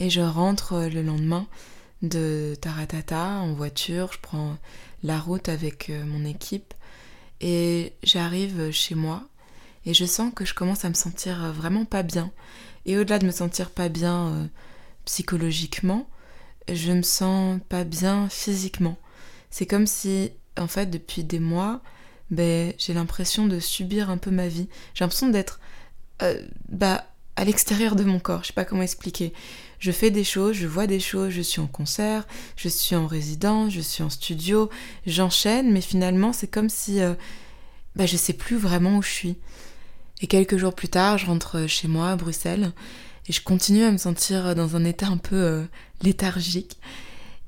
Et 0.00 0.11
je 0.11 0.20
rentre 0.20 0.73
euh, 0.73 0.88
le 0.88 1.02
lendemain 1.02 1.47
de 2.02 2.56
Taratata 2.61 3.26
en 3.41 3.52
voiture, 3.52 4.11
je 4.12 4.19
prends 4.20 4.56
la 5.05 5.20
route 5.20 5.49
avec 5.49 5.91
euh, 5.91 6.05
mon 6.05 6.25
équipe 6.25 6.75
et 7.41 7.93
j'arrive 8.02 8.70
chez 8.73 8.94
moi 8.94 9.23
et 9.87 9.94
je 9.94 10.05
sens 10.05 10.32
que 10.35 10.44
je 10.44 10.55
commence 10.55 10.85
à 10.85 10.88
me 10.88 10.94
sentir 10.94 11.52
vraiment 11.52 11.85
pas 11.85 12.02
bien. 12.02 12.32
Et 12.87 12.99
au-delà 12.99 13.19
de 13.19 13.26
me 13.26 13.31
sentir 13.31 13.70
pas 13.70 13.88
bien 13.88 14.50
psychologiquement, 15.05 16.08
je 16.69 16.93
me 16.93 17.02
sens 17.02 17.61
pas 17.69 17.85
bien 17.85 18.29
physiquement. 18.29 18.99
C'est 19.50 19.67
comme 19.67 19.87
si, 19.87 20.32
en 20.58 20.67
fait, 20.67 20.87
depuis 20.87 21.25
des 21.25 21.41
mois, 21.41 21.81
ben, 22.31 22.73
j'ai 22.79 22.94
l'impression 22.94 23.47
de 23.47 23.58
subir 23.58 24.11
un 24.11 24.19
peu 24.19 24.31
ma 24.31 24.49
vie. 24.49 24.69
J'ai 24.94 25.05
l'impression 25.05 25.29
d'être 25.29 25.61
euh, 26.23 26.41
bah, 26.69 27.06
à 27.36 27.44
l'extérieur 27.44 27.96
de 27.96 28.04
mon 28.04 28.18
corps. 28.18 28.42
Je 28.42 28.48
sais 28.48 28.52
pas 28.52 28.64
comment 28.64 28.82
expliquer. 28.82 29.32
Je 29.78 29.92
fais 29.92 30.10
des 30.10 30.24
choses, 30.24 30.54
je 30.56 30.66
vois 30.66 30.86
des 30.86 31.00
choses, 31.00 31.30
je 31.30 31.40
suis 31.40 31.60
en 31.60 31.66
concert, 31.66 32.26
je 32.56 32.68
suis 32.68 32.96
en 32.96 33.06
résidence, 33.06 33.72
je 33.72 33.80
suis 33.80 34.02
en 34.02 34.10
studio, 34.10 34.68
j'enchaîne, 35.06 35.72
mais 35.72 35.80
finalement, 35.80 36.34
c'est 36.34 36.49
comme 36.49 36.68
si 36.68 37.00
euh, 37.00 37.14
bah, 37.96 38.04
je 38.04 38.16
sais 38.16 38.34
plus 38.34 38.56
vraiment 38.56 38.99
où 38.99 39.02
je 39.02 39.10
suis. 39.10 39.37
Et 40.20 40.26
quelques 40.26 40.58
jours 40.58 40.75
plus 40.75 40.88
tard, 40.88 41.16
je 41.16 41.26
rentre 41.26 41.66
chez 41.66 41.88
moi 41.88 42.10
à 42.10 42.16
Bruxelles 42.16 42.72
et 43.26 43.32
je 43.32 43.42
continue 43.42 43.84
à 43.84 43.90
me 43.90 43.96
sentir 43.96 44.54
dans 44.54 44.76
un 44.76 44.84
état 44.84 45.06
un 45.06 45.16
peu 45.16 45.37
euh, 45.37 45.64
léthargique. 46.02 46.78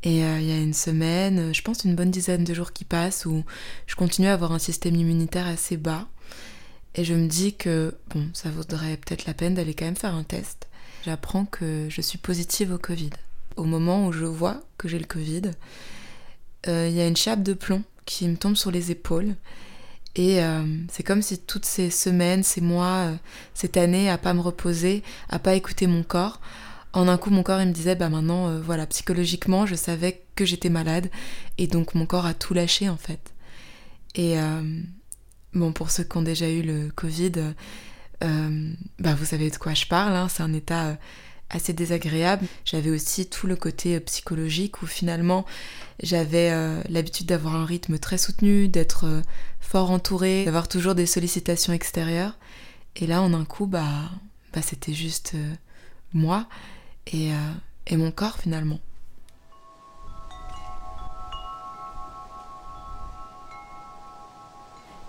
Et 0.05 0.25
euh, 0.25 0.41
il 0.41 0.49
y 0.49 0.53
a 0.53 0.59
une 0.59 0.75
semaine, 0.75 1.55
je 1.55 1.63
pense 1.63 1.85
une 1.85 1.95
bonne 1.95 2.11
dizaine 2.11 2.45
de 2.45 2.55
jours 2.55 2.73
qui 2.73 2.85
passent 2.85 3.27
où 3.27 3.45
je 3.87 3.95
continue 3.95 4.29
à 4.29 4.33
avoir 4.33 4.53
un 4.53 4.59
système 4.59 4.97
immunitaire 4.97 5.47
assez 5.47 5.77
bas. 5.77 6.09
Et 6.95 7.05
je 7.05 7.15
me 7.15 7.27
dis 7.27 7.55
que, 7.55 7.95
bon, 8.15 8.29
ça 8.35 8.51
vaudrait 8.51 8.97
peut-être 8.97 9.27
la 9.27 9.35
peine 9.35 9.55
d'aller 9.55 9.75
quand 9.75 9.87
même 9.87 9.97
faire 9.97 10.15
un 10.15 10.25
test. 10.25 10.69
J'apprends 11.05 11.47
que 11.47 11.89
je 11.89 12.01
suis 12.01 12.19
positive 12.19 12.73
au 12.73 12.79
Covid. 12.79 13.11
Au 13.57 13.65
moment 13.65 14.07
où 14.07 14.13
je 14.13 14.25
vois 14.25 14.61
que 14.79 14.89
j'ai 14.89 14.99
le 14.99 15.05
Covid, 15.05 15.51
euh, 16.69 16.87
il 16.89 16.95
y 16.95 17.01
a 17.01 17.07
une 17.07 17.17
chape 17.17 17.43
de 17.43 17.55
plomb 17.55 17.83
qui 18.05 18.29
me 18.29 18.37
tombe 18.37 18.57
sur 18.57 18.71
les 18.71 18.91
épaules 18.91 19.35
et 20.15 20.43
euh, 20.43 20.63
c'est 20.91 21.03
comme 21.03 21.23
si 21.23 21.39
toutes 21.39 21.65
ces 21.65 21.91
semaines, 21.91 22.43
ces 22.43 22.61
mois, 22.61 23.09
euh, 23.09 23.15
cette 23.55 23.77
année, 23.77 24.11
à 24.11 24.19
pas 24.19 24.35
me 24.35 24.41
reposer, 24.41 25.03
à 25.29 25.39
pas 25.39 25.55
écouter 25.55 25.87
mon 25.87 26.03
corps, 26.03 26.41
en 26.93 27.09
un 27.09 27.17
coup 27.17 27.31
mon 27.31 27.43
corps 27.43 27.61
il 27.61 27.69
me 27.69 27.73
disait 27.73 27.95
bah 27.95 28.11
maintenant 28.11 28.61
voilà 28.61 28.87
psychologiquement 28.87 29.65
je 29.65 29.75
savais 29.75 30.23
que 30.35 30.45
j'étais 30.45 30.69
malade 30.69 31.09
et 31.57 31.67
donc 31.67 31.95
mon 31.95 32.05
corps 32.05 32.27
a 32.27 32.35
tout 32.35 32.53
lâché 32.53 32.89
en 32.91 32.99
fait. 32.99 33.33
Et 34.15 34.37
bon 35.55 35.73
pour 35.73 35.91
ceux 35.91 36.05
qui 36.05 36.17
ont 36.17 36.23
déjà 36.23 36.49
eu 36.49 36.63
le 36.63 36.91
Covid, 36.95 37.55
bah 38.21 39.15
vous 39.15 39.25
savez 39.25 39.51
de 39.51 39.57
quoi 39.57 39.75
je 39.75 39.87
parle, 39.87 40.15
hein, 40.15 40.29
c'est 40.29 40.43
un 40.43 40.53
état 40.53 40.97
assez 41.53 41.73
désagréable. 41.73 42.47
J'avais 42.65 42.91
aussi 42.91 43.27
tout 43.27 43.47
le 43.47 43.57
côté 43.57 44.01
psychologique 44.01 44.83
où 44.83 44.87
finalement 44.87 45.45
j'avais 46.03 46.51
euh, 46.51 46.83
l'habitude 46.89 47.27
d'avoir 47.27 47.55
un 47.55 47.65
rythme 47.65 47.99
très 47.99 48.19
soutenu, 48.19 48.69
d'être 48.69 49.07
euh, 49.07 49.23
fort 49.61 49.91
entouré, 49.91 50.45
d'avoir 50.45 50.69
toujours 50.69 50.95
des 50.95 51.07
sollicitations 51.07 51.73
extérieures. 51.73 52.37
Et 52.97 53.07
là, 53.07 53.23
en 53.23 53.33
un 53.33 53.45
coup, 53.45 53.67
bah, 53.67 54.11
bah 54.53 54.63
c'était 54.63 54.93
juste 54.93 55.33
euh, 55.35 55.55
moi 56.13 56.47
et, 57.07 57.31
et 57.87 57.97
mon 57.97 58.11
corps 58.11 58.39
finalement. 58.39 58.79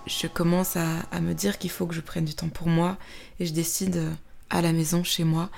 Je 0.05 0.27
commence 0.27 0.75
à, 0.75 1.19
me 1.21 1.33
dire 1.33 1.57
qu'il 1.57 1.69
faut 1.69 1.87
que 1.87 1.95
je 1.95 2.01
prenne 2.01 2.25
du 2.25 2.33
temps 2.33 2.49
pour 2.49 2.67
moi 2.67 2.97
et 3.39 3.45
je 3.45 3.53
décide 3.53 3.97
euh, 3.97 4.13
à 4.49 4.61
la 4.61 4.73
maison, 4.73 5.03
chez 5.03 5.23
moi, 5.23 5.49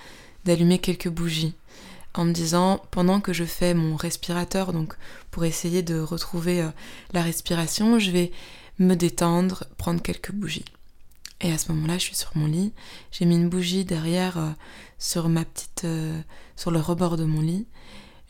d'allumer 0.46 0.80
quelques 0.80 1.10
bougies 1.10 1.56
en 2.14 2.26
me 2.26 2.32
disant 2.32 2.82
pendant 2.92 3.20
que 3.20 3.34
je 3.34 3.44
fais 3.44 3.74
mon 3.74 3.96
respirateur, 3.96 4.72
donc 4.72 4.96
pour 5.32 5.46
essayer 5.46 5.82
de 5.82 6.00
retrouver 6.00 6.62
euh, 6.62 6.70
la 7.14 7.22
respiration, 7.22 8.00
je 8.00 8.12
vais 8.12 8.32
me 8.80 8.96
détendre, 8.96 9.66
prendre 9.78 10.02
quelques 10.02 10.32
bougies. 10.32 10.66
Et 11.42 11.52
à 11.52 11.58
ce 11.58 11.72
moment-là, 11.74 11.98
je 11.98 12.04
suis 12.04 12.16
sur 12.16 12.32
mon 12.36 12.48
lit, 12.48 12.72
j'ai 13.12 13.26
mis 13.26 13.36
une 13.36 13.50
bougie 13.50 13.84
derrière 13.84 14.38
euh, 14.38 14.50
sur 15.00 15.28
ma 15.28 15.44
petite 15.44 15.86
sur 16.56 16.72
le 16.72 16.80
rebord 16.80 17.18
de 17.18 17.26
mon 17.26 17.42
lit. 17.42 17.68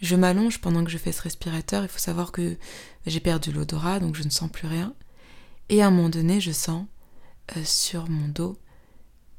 Je 0.02 0.16
m'allonge 0.16 0.60
pendant 0.60 0.84
que 0.84 0.90
je 0.90 0.98
fais 0.98 1.12
ce 1.12 1.22
respirateur, 1.22 1.84
il 1.84 1.90
faut 1.90 2.00
savoir 2.00 2.32
que 2.32 2.58
j'ai 3.06 3.20
perdu 3.20 3.52
l'odorat 3.52 4.00
donc 4.00 4.16
je 4.16 4.24
ne 4.24 4.30
sens 4.30 4.50
plus 4.50 4.68
rien. 4.68 4.94
Et 5.70 5.82
à 5.82 5.88
un 5.88 5.92
moment 5.92 6.10
donné, 6.10 6.40
je 6.40 6.52
sens 6.52 6.86
euh, 7.56 7.62
sur 7.64 8.10
mon 8.10 8.28
dos 8.28 8.58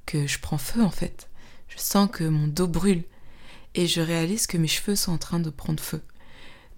que 0.06 0.26
je 0.26 0.38
prends 0.38 0.59
feu 0.59 0.83
en 0.83 0.90
fait. 0.90 1.28
Je 1.68 1.78
sens 1.78 2.09
que 2.11 2.25
mon 2.25 2.47
dos 2.47 2.68
brûle. 2.68 3.04
Et 3.75 3.87
je 3.87 4.00
réalise 4.00 4.47
que 4.47 4.56
mes 4.56 4.68
cheveux 4.68 4.97
sont 4.97 5.12
en 5.12 5.18
train 5.18 5.38
de 5.38 5.50
prendre 5.50 5.83
feu. 5.83 6.00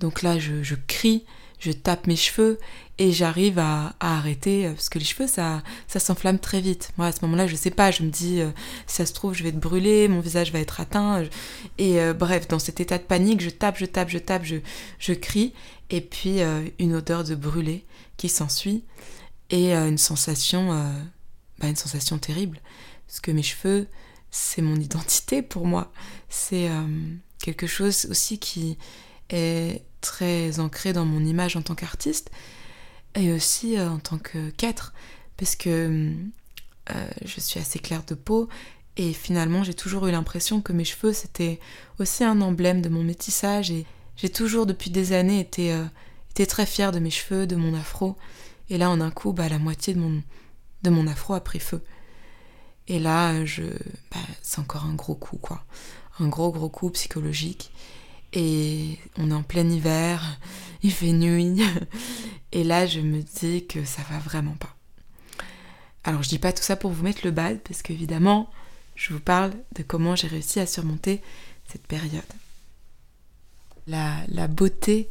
Donc 0.00 0.22
là, 0.22 0.38
je, 0.38 0.74
crie, 0.74 1.24
je 1.60 1.70
tape 1.70 2.06
mes 2.06 2.16
cheveux 2.16 2.58
et 2.98 3.12
j'arrive 3.12 3.58
à, 3.58 3.94
arrêter 4.00 4.66
euh, 4.66 4.72
parce 4.72 4.88
que 4.88 4.98
les 4.98 5.04
cheveux 5.04 5.26
ça 5.28 5.62
ça 5.86 6.00
s'enflamme 6.00 6.38
très 6.38 6.60
vite. 6.60 6.90
Moi 6.96 7.06
à 7.06 7.12
ce 7.12 7.18
moment-là, 7.22 7.46
je 7.46 7.56
sais 7.56 7.70
pas, 7.70 7.90
je 7.90 8.02
me 8.02 8.10
dis 8.10 8.40
euh, 8.40 8.50
ça 8.86 9.06
se 9.06 9.12
trouve 9.12 9.34
je 9.34 9.42
vais 9.44 9.50
être 9.50 9.60
brûlée, 9.60 10.08
mon 10.08 10.20
visage 10.20 10.52
va 10.52 10.58
être 10.58 10.80
atteint 10.80 11.24
et 11.78 11.98
bref, 12.12 12.48
dans 12.48 12.58
cet 12.58 12.80
état 12.80 12.98
de 12.98 13.04
panique, 13.04 13.40
je 13.40 13.50
tape, 13.50 13.76
je 13.78 13.86
tape, 13.86 14.08
je 14.08 14.18
tape, 14.18 14.44
je 14.44 14.56
je 14.98 15.12
crie 15.12 15.52
et 15.90 16.00
puis 16.00 16.38
une 16.78 16.94
odeur 16.94 17.22
de 17.24 17.34
brûlé 17.34 17.84
qui 18.16 18.28
s'ensuit 18.28 18.84
et 19.50 19.74
euh, 19.74 19.88
une 19.88 19.98
sensation, 19.98 20.72
euh, 20.72 20.92
bah, 21.58 21.68
une 21.68 21.76
sensation 21.76 22.18
terrible, 22.18 22.60
parce 23.06 23.20
que 23.20 23.30
mes 23.30 23.42
cheveux, 23.42 23.86
c'est 24.30 24.62
mon 24.62 24.76
identité 24.80 25.42
pour 25.42 25.66
moi. 25.66 25.92
C'est 26.28 26.68
euh, 26.68 26.84
quelque 27.42 27.66
chose 27.66 28.06
aussi 28.10 28.38
qui 28.38 28.78
est 29.30 29.84
très 30.00 30.60
ancré 30.60 30.92
dans 30.92 31.04
mon 31.04 31.24
image 31.24 31.56
en 31.56 31.62
tant 31.62 31.74
qu'artiste 31.74 32.30
et 33.14 33.32
aussi 33.32 33.80
en 33.80 33.98
tant 33.98 34.18
que 34.18 34.50
qu'être, 34.50 34.92
parce 35.36 35.56
que 35.56 36.12
je 37.24 37.40
suis 37.40 37.58
assez 37.58 37.78
claire 37.78 38.04
de 38.04 38.14
peau 38.14 38.48
et 38.96 39.12
finalement 39.12 39.64
j'ai 39.64 39.74
toujours 39.74 40.06
eu 40.06 40.12
l'impression 40.12 40.60
que 40.60 40.72
mes 40.72 40.84
cheveux 40.84 41.12
c'était 41.12 41.58
aussi 41.98 42.22
un 42.22 42.40
emblème 42.40 42.80
de 42.80 42.88
mon 42.88 43.02
métissage 43.02 43.70
et 43.70 43.86
j'ai 44.16 44.28
toujours 44.28 44.66
depuis 44.66 44.90
des 44.90 45.12
années 45.12 45.40
été, 45.40 45.76
été 46.30 46.46
très 46.46 46.64
fière 46.64 46.92
de 46.92 47.00
mes 47.00 47.10
cheveux, 47.10 47.46
de 47.46 47.56
mon 47.56 47.74
afro. 47.74 48.16
Et 48.70 48.78
là, 48.78 48.90
en 48.90 49.00
un 49.00 49.10
coup, 49.10 49.32
bah, 49.32 49.48
la 49.48 49.58
moitié 49.58 49.94
de 49.94 50.00
mon, 50.00 50.22
de 50.82 51.08
afro 51.08 51.34
a 51.34 51.40
pris 51.40 51.60
feu. 51.60 51.82
Et 52.86 52.98
là, 52.98 53.44
je, 53.44 53.64
bah, 54.10 54.20
c'est 54.42 54.60
encore 54.60 54.84
un 54.84 54.94
gros 54.94 55.14
coup, 55.14 55.38
quoi. 55.38 55.64
Un 56.18 56.28
gros, 56.28 56.50
gros 56.52 56.68
coup 56.68 56.90
psychologique. 56.90 57.70
Et 58.32 58.98
on 59.16 59.30
est 59.30 59.34
en 59.34 59.42
plein 59.42 59.68
hiver, 59.68 60.38
il 60.82 60.92
fait 60.92 61.12
nuit. 61.12 61.62
Et 62.52 62.64
là, 62.64 62.86
je 62.86 63.00
me 63.00 63.22
dis 63.22 63.66
que 63.66 63.84
ça 63.84 64.02
va 64.10 64.18
vraiment 64.18 64.56
pas. 64.56 64.74
Alors, 66.04 66.22
je 66.22 66.28
dis 66.28 66.38
pas 66.38 66.52
tout 66.52 66.62
ça 66.62 66.76
pour 66.76 66.90
vous 66.90 67.02
mettre 67.02 67.20
le 67.24 67.30
bal, 67.30 67.60
parce 67.60 67.82
qu'évidemment, 67.82 68.50
je 68.94 69.12
vous 69.12 69.20
parle 69.20 69.52
de 69.74 69.82
comment 69.82 70.16
j'ai 70.16 70.28
réussi 70.28 70.60
à 70.60 70.66
surmonter 70.66 71.20
cette 71.66 71.86
période. 71.86 72.22
La 73.86 74.48
beauté 74.48 75.08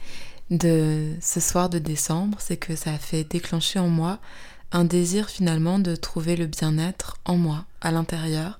de 0.49 1.13
ce 1.21 1.39
soir 1.39 1.69
de 1.69 1.79
décembre, 1.79 2.37
c'est 2.39 2.57
que 2.57 2.75
ça 2.75 2.93
a 2.93 2.97
fait 2.97 3.23
déclencher 3.23 3.79
en 3.79 3.89
moi 3.89 4.19
un 4.71 4.83
désir 4.83 5.29
finalement 5.29 5.79
de 5.79 5.95
trouver 5.95 6.35
le 6.35 6.45
bien-être 6.45 7.17
en 7.25 7.37
moi, 7.37 7.65
à 7.81 7.91
l'intérieur. 7.91 8.59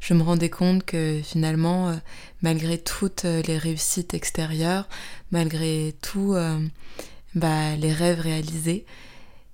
Je 0.00 0.14
me 0.14 0.22
rendais 0.22 0.50
compte 0.50 0.84
que 0.84 1.20
finalement, 1.22 1.90
euh, 1.90 1.96
malgré 2.40 2.78
toutes 2.78 3.24
euh, 3.24 3.42
les 3.46 3.56
réussites 3.56 4.14
extérieures, 4.14 4.88
malgré 5.30 5.94
tous 6.02 6.34
euh, 6.34 6.58
bah, 7.34 7.76
les 7.76 7.92
rêves 7.92 8.20
réalisés, 8.20 8.84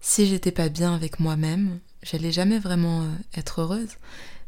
si 0.00 0.26
j'étais 0.26 0.52
pas 0.52 0.68
bien 0.68 0.94
avec 0.94 1.20
moi-même, 1.20 1.80
j'allais 2.02 2.32
jamais 2.32 2.58
vraiment 2.58 3.04
être 3.36 3.60
heureuse 3.60 3.98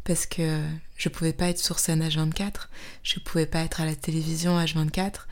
parce 0.05 0.25
que 0.25 0.63
je 0.97 1.09
pouvais 1.09 1.33
pas 1.35 1.49
être 1.49 1.59
sur 1.59 1.79
scène 1.79 2.03
H24, 2.03 2.69
je 3.03 3.19
pouvais 3.19 3.47
pas 3.47 3.61
être 3.61 3.81
à 3.81 3.85
la 3.85 3.95
télévision 3.95 4.59
H24, 4.59 5.27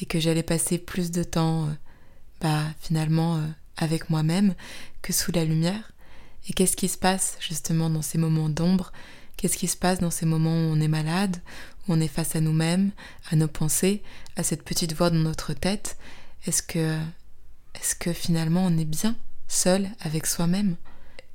et 0.00 0.06
que 0.06 0.20
j'allais 0.20 0.42
passer 0.42 0.78
plus 0.78 1.10
de 1.10 1.22
temps 1.22 1.66
euh, 1.66 1.72
bah, 2.40 2.62
finalement 2.80 3.36
euh, 3.36 3.46
avec 3.76 4.10
moi-même 4.10 4.54
que 5.02 5.12
sous 5.12 5.32
la 5.32 5.44
lumière. 5.44 5.92
Et 6.48 6.52
qu'est-ce 6.52 6.76
qui 6.76 6.88
se 6.88 6.98
passe 6.98 7.36
justement 7.40 7.90
dans 7.90 8.02
ces 8.02 8.18
moments 8.18 8.48
d'ombre? 8.48 8.92
Qu'est-ce 9.36 9.56
qui 9.56 9.68
se 9.68 9.76
passe 9.76 10.00
dans 10.00 10.10
ces 10.10 10.26
moments 10.26 10.54
où 10.54 10.72
on 10.72 10.80
est 10.80 10.88
malade, 10.88 11.36
où 11.86 11.92
on 11.92 12.00
est 12.00 12.08
face 12.08 12.34
à 12.36 12.40
nous-mêmes, 12.40 12.90
à 13.30 13.36
nos 13.36 13.48
pensées, 13.48 14.02
à 14.36 14.42
cette 14.42 14.64
petite 14.64 14.94
voix 14.94 15.10
dans 15.10 15.18
notre 15.18 15.52
tête? 15.52 15.96
Est-ce 16.46 16.62
que, 16.62 16.96
est-ce 17.74 17.94
que 17.94 18.12
finalement 18.12 18.64
on 18.64 18.78
est 18.78 18.84
bien 18.84 19.16
seul 19.46 19.88
avec 20.00 20.26
soi-même? 20.26 20.76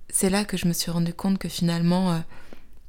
C'est 0.09 0.29
là 0.29 0.45
que 0.45 0.57
je 0.57 0.67
me 0.67 0.73
suis 0.73 0.91
rendu 0.91 1.13
compte 1.13 1.37
que 1.37 1.49
finalement, 1.49 2.13
euh, 2.13 2.19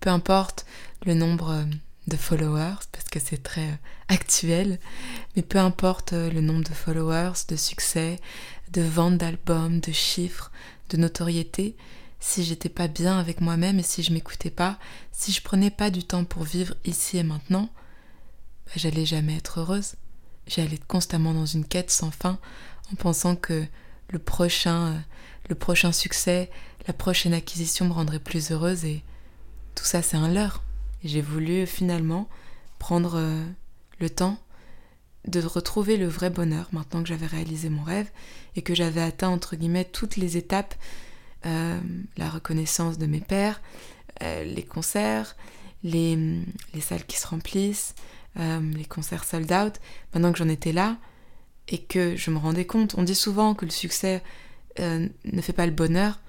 peu 0.00 0.10
importe 0.10 0.66
le 1.06 1.14
nombre 1.14 1.64
de 2.06 2.16
followers, 2.16 2.84
parce 2.92 3.08
que 3.10 3.18
c'est 3.18 3.42
très 3.42 3.68
euh, 3.68 3.76
actuel, 4.08 4.78
mais 5.36 5.42
peu 5.42 5.58
importe 5.58 6.12
euh, 6.12 6.30
le 6.30 6.40
nombre 6.40 6.64
de 6.64 6.74
followers, 6.74 7.44
de 7.48 7.56
succès, 7.56 8.20
de 8.72 8.82
ventes 8.82 9.18
d'albums, 9.18 9.80
de 9.80 9.92
chiffres, 9.92 10.50
de 10.90 10.96
notoriété, 10.96 11.76
si 12.20 12.44
j'étais 12.44 12.68
pas 12.68 12.88
bien 12.88 13.18
avec 13.18 13.40
moi-même 13.40 13.78
et 13.78 13.82
si 13.82 14.02
je 14.02 14.12
m'écoutais 14.12 14.50
pas, 14.50 14.78
si 15.12 15.32
je 15.32 15.42
prenais 15.42 15.70
pas 15.70 15.90
du 15.90 16.04
temps 16.04 16.24
pour 16.24 16.44
vivre 16.44 16.74
ici 16.84 17.18
et 17.18 17.22
maintenant, 17.22 17.70
bah, 18.66 18.72
j'allais 18.76 19.06
jamais 19.06 19.36
être 19.36 19.60
heureuse. 19.60 19.94
J'allais 20.46 20.74
être 20.74 20.86
constamment 20.86 21.32
dans 21.32 21.46
une 21.46 21.64
quête 21.64 21.90
sans 21.90 22.10
fin 22.10 22.38
en 22.92 22.96
pensant 22.96 23.36
que 23.36 23.64
le 24.08 24.18
prochain, 24.18 24.86
euh, 24.88 24.98
le 25.48 25.54
prochain 25.54 25.92
succès, 25.92 26.50
la 26.86 26.92
prochaine 26.92 27.32
acquisition 27.32 27.86
me 27.86 27.92
rendrait 27.92 28.18
plus 28.18 28.50
heureuse 28.50 28.84
et 28.84 29.02
tout 29.74 29.84
ça 29.84 30.02
c'est 30.02 30.16
un 30.16 30.28
leurre 30.28 30.62
j'ai 31.04 31.20
voulu 31.20 31.66
finalement 31.66 32.28
prendre 32.78 33.14
euh, 33.16 33.44
le 34.00 34.10
temps 34.10 34.38
de 35.26 35.40
retrouver 35.40 35.96
le 35.96 36.06
vrai 36.06 36.30
bonheur 36.30 36.68
maintenant 36.72 37.02
que 37.02 37.08
j'avais 37.08 37.26
réalisé 37.26 37.68
mon 37.68 37.82
rêve 37.82 38.10
et 38.56 38.62
que 38.62 38.74
j'avais 38.74 39.00
atteint 39.00 39.28
entre 39.28 39.56
guillemets 39.56 39.84
toutes 39.84 40.16
les 40.16 40.36
étapes, 40.36 40.74
euh, 41.46 41.80
la 42.16 42.28
reconnaissance 42.28 42.98
de 42.98 43.06
mes 43.06 43.20
pères, 43.20 43.62
euh, 44.22 44.44
les 44.44 44.62
concerts, 44.62 45.36
les, 45.82 46.16
les, 46.74 46.80
salles 46.80 47.04
qui 47.04 47.18
se 47.18 47.26
remplissent, 47.26 47.94
les 48.36 48.84
concerts 48.86 49.24
sold 49.24 49.52
out. 49.52 49.74
Maintenant 50.12 50.32
que 50.32 50.38
j'en 50.38 50.48
étais 50.48 50.72
là 50.72 50.96
et 51.68 51.78
que 51.78 52.16
je 52.16 52.30
me 52.30 52.38
rendais 52.38 52.66
compte, 52.66 52.94
on 52.96 53.02
dit 53.02 53.14
souvent 53.14 53.54
que 53.54 53.66
le 53.66 53.70
succès 53.70 54.22
ne 54.78 55.40
fait 55.42 55.52
pas 55.52 55.66
le 55.66 55.72
bonheur, 55.72 56.20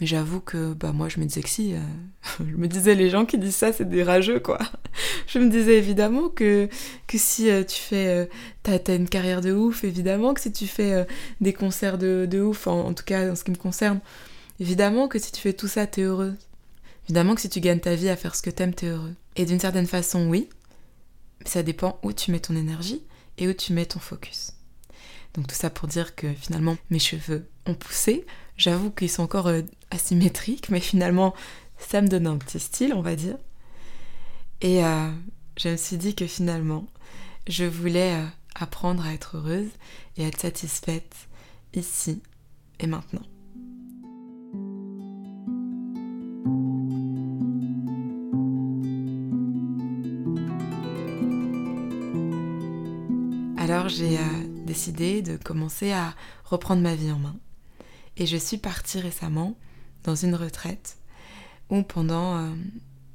mais 0.00 0.06
j'avoue 0.06 0.40
que 0.40 0.72
bah 0.74 0.92
moi 0.92 1.08
je 1.08 1.20
me 1.20 1.24
disais 1.24 1.42
que 1.42 1.48
si, 1.48 1.74
euh, 1.74 1.80
je 2.40 2.56
me 2.56 2.66
disais 2.66 2.94
les 2.94 3.10
gens 3.10 3.24
qui 3.24 3.38
disent 3.38 3.56
ça 3.56 3.72
c'est 3.72 3.88
des 3.88 4.02
rageux 4.02 4.40
quoi. 4.40 4.58
je 5.26 5.38
me 5.38 5.48
disais 5.48 5.78
évidemment 5.78 6.28
que, 6.28 6.68
si 7.14 7.50
euh, 7.50 7.64
tu 7.64 7.80
fais, 7.80 8.08
euh, 8.08 8.26
t'as, 8.62 8.96
une 8.96 9.08
carrière 9.08 9.40
de 9.40 9.52
ouf, 9.52 9.84
évidemment 9.84 10.34
que 10.34 10.40
si 10.40 10.52
tu 10.52 10.66
fais 10.66 11.06
des 11.40 11.52
concerts 11.52 11.98
de, 11.98 12.26
de 12.28 12.40
ouf, 12.40 12.66
en, 12.66 12.94
tout 12.94 13.04
cas 13.04 13.30
en 13.30 13.36
ce 13.36 13.44
qui 13.44 13.50
me 13.50 13.56
concerne, 13.56 14.00
évidemment 14.60 15.08
que 15.08 15.18
si 15.18 15.30
tu 15.32 15.40
fais 15.40 15.52
tout 15.52 15.68
ça 15.68 15.86
t'es 15.86 16.02
heureux. 16.02 16.34
Évidemment 17.04 17.34
que 17.34 17.40
si 17.40 17.48
tu 17.48 17.60
gagnes 17.60 17.80
ta 17.80 17.94
vie 17.94 18.08
à 18.08 18.16
faire 18.16 18.34
ce 18.34 18.42
que 18.42 18.50
t'aimes 18.50 18.74
t'es 18.74 18.86
heureux. 18.86 19.14
Et 19.36 19.44
d'une 19.44 19.60
certaine 19.60 19.86
façon 19.86 20.28
oui, 20.28 20.48
mais 21.40 21.50
ça 21.50 21.62
dépend 21.62 21.98
où 22.02 22.12
tu 22.12 22.30
mets 22.30 22.40
ton 22.40 22.56
énergie 22.56 23.02
et 23.38 23.48
où 23.48 23.52
tu 23.52 23.72
mets 23.72 23.86
ton 23.86 23.98
focus. 23.98 24.52
Donc 25.34 25.46
tout 25.46 25.54
ça 25.54 25.70
pour 25.70 25.88
dire 25.88 26.14
que 26.14 26.32
finalement 26.34 26.76
mes 26.90 26.98
cheveux 26.98 27.48
ont 27.66 27.74
poussé, 27.74 28.26
J'avoue 28.62 28.92
qu'ils 28.92 29.10
sont 29.10 29.24
encore 29.24 29.48
euh, 29.48 29.62
asymétriques, 29.90 30.68
mais 30.68 30.78
finalement, 30.78 31.34
ça 31.78 32.00
me 32.00 32.06
donne 32.06 32.28
un 32.28 32.36
petit 32.36 32.60
style, 32.60 32.94
on 32.94 33.02
va 33.02 33.16
dire. 33.16 33.36
Et 34.60 34.84
euh, 34.84 35.10
je 35.58 35.70
me 35.70 35.76
suis 35.76 35.96
dit 35.96 36.14
que 36.14 36.28
finalement, 36.28 36.86
je 37.48 37.64
voulais 37.64 38.14
euh, 38.14 38.24
apprendre 38.54 39.04
à 39.04 39.14
être 39.14 39.38
heureuse 39.38 39.68
et 40.16 40.22
être 40.22 40.38
satisfaite 40.38 41.12
ici 41.74 42.22
et 42.78 42.86
maintenant. 42.86 43.22
Alors 53.58 53.88
j'ai 53.88 54.18
décidé 54.66 55.20
de 55.22 55.36
commencer 55.36 55.90
à 55.90 56.14
reprendre 56.44 56.82
ma 56.82 56.94
vie 56.94 57.10
en 57.10 57.18
main. 57.18 57.34
Et 58.16 58.26
je 58.26 58.36
suis 58.36 58.58
partie 58.58 59.00
récemment 59.00 59.56
dans 60.04 60.14
une 60.14 60.34
retraite 60.34 60.98
où 61.70 61.82
pendant 61.82 62.36
euh, 62.38 62.50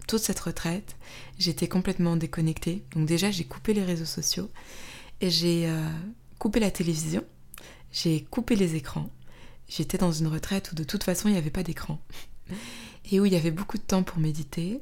toute 0.07 0.21
cette 0.21 0.39
retraite, 0.39 0.95
j'étais 1.37 1.67
complètement 1.67 2.15
déconnectée. 2.15 2.83
Donc 2.91 3.05
déjà, 3.05 3.29
j'ai 3.29 3.43
coupé 3.43 3.73
les 3.73 3.83
réseaux 3.83 4.05
sociaux 4.05 4.49
et 5.21 5.29
j'ai 5.29 5.67
euh, 5.67 5.87
coupé 6.39 6.59
la 6.59 6.71
télévision, 6.71 7.23
j'ai 7.91 8.23
coupé 8.23 8.55
les 8.55 8.75
écrans, 8.75 9.09
j'étais 9.67 9.97
dans 9.97 10.11
une 10.11 10.27
retraite 10.27 10.71
où 10.71 10.75
de 10.75 10.83
toute 10.83 11.03
façon 11.03 11.27
il 11.27 11.33
n'y 11.33 11.37
avait 11.37 11.49
pas 11.49 11.63
d'écran. 11.63 11.99
Et 13.11 13.19
où 13.19 13.25
il 13.25 13.33
y 13.33 13.37
avait 13.37 13.51
beaucoup 13.51 13.77
de 13.77 13.83
temps 13.83 14.03
pour 14.03 14.19
méditer, 14.19 14.81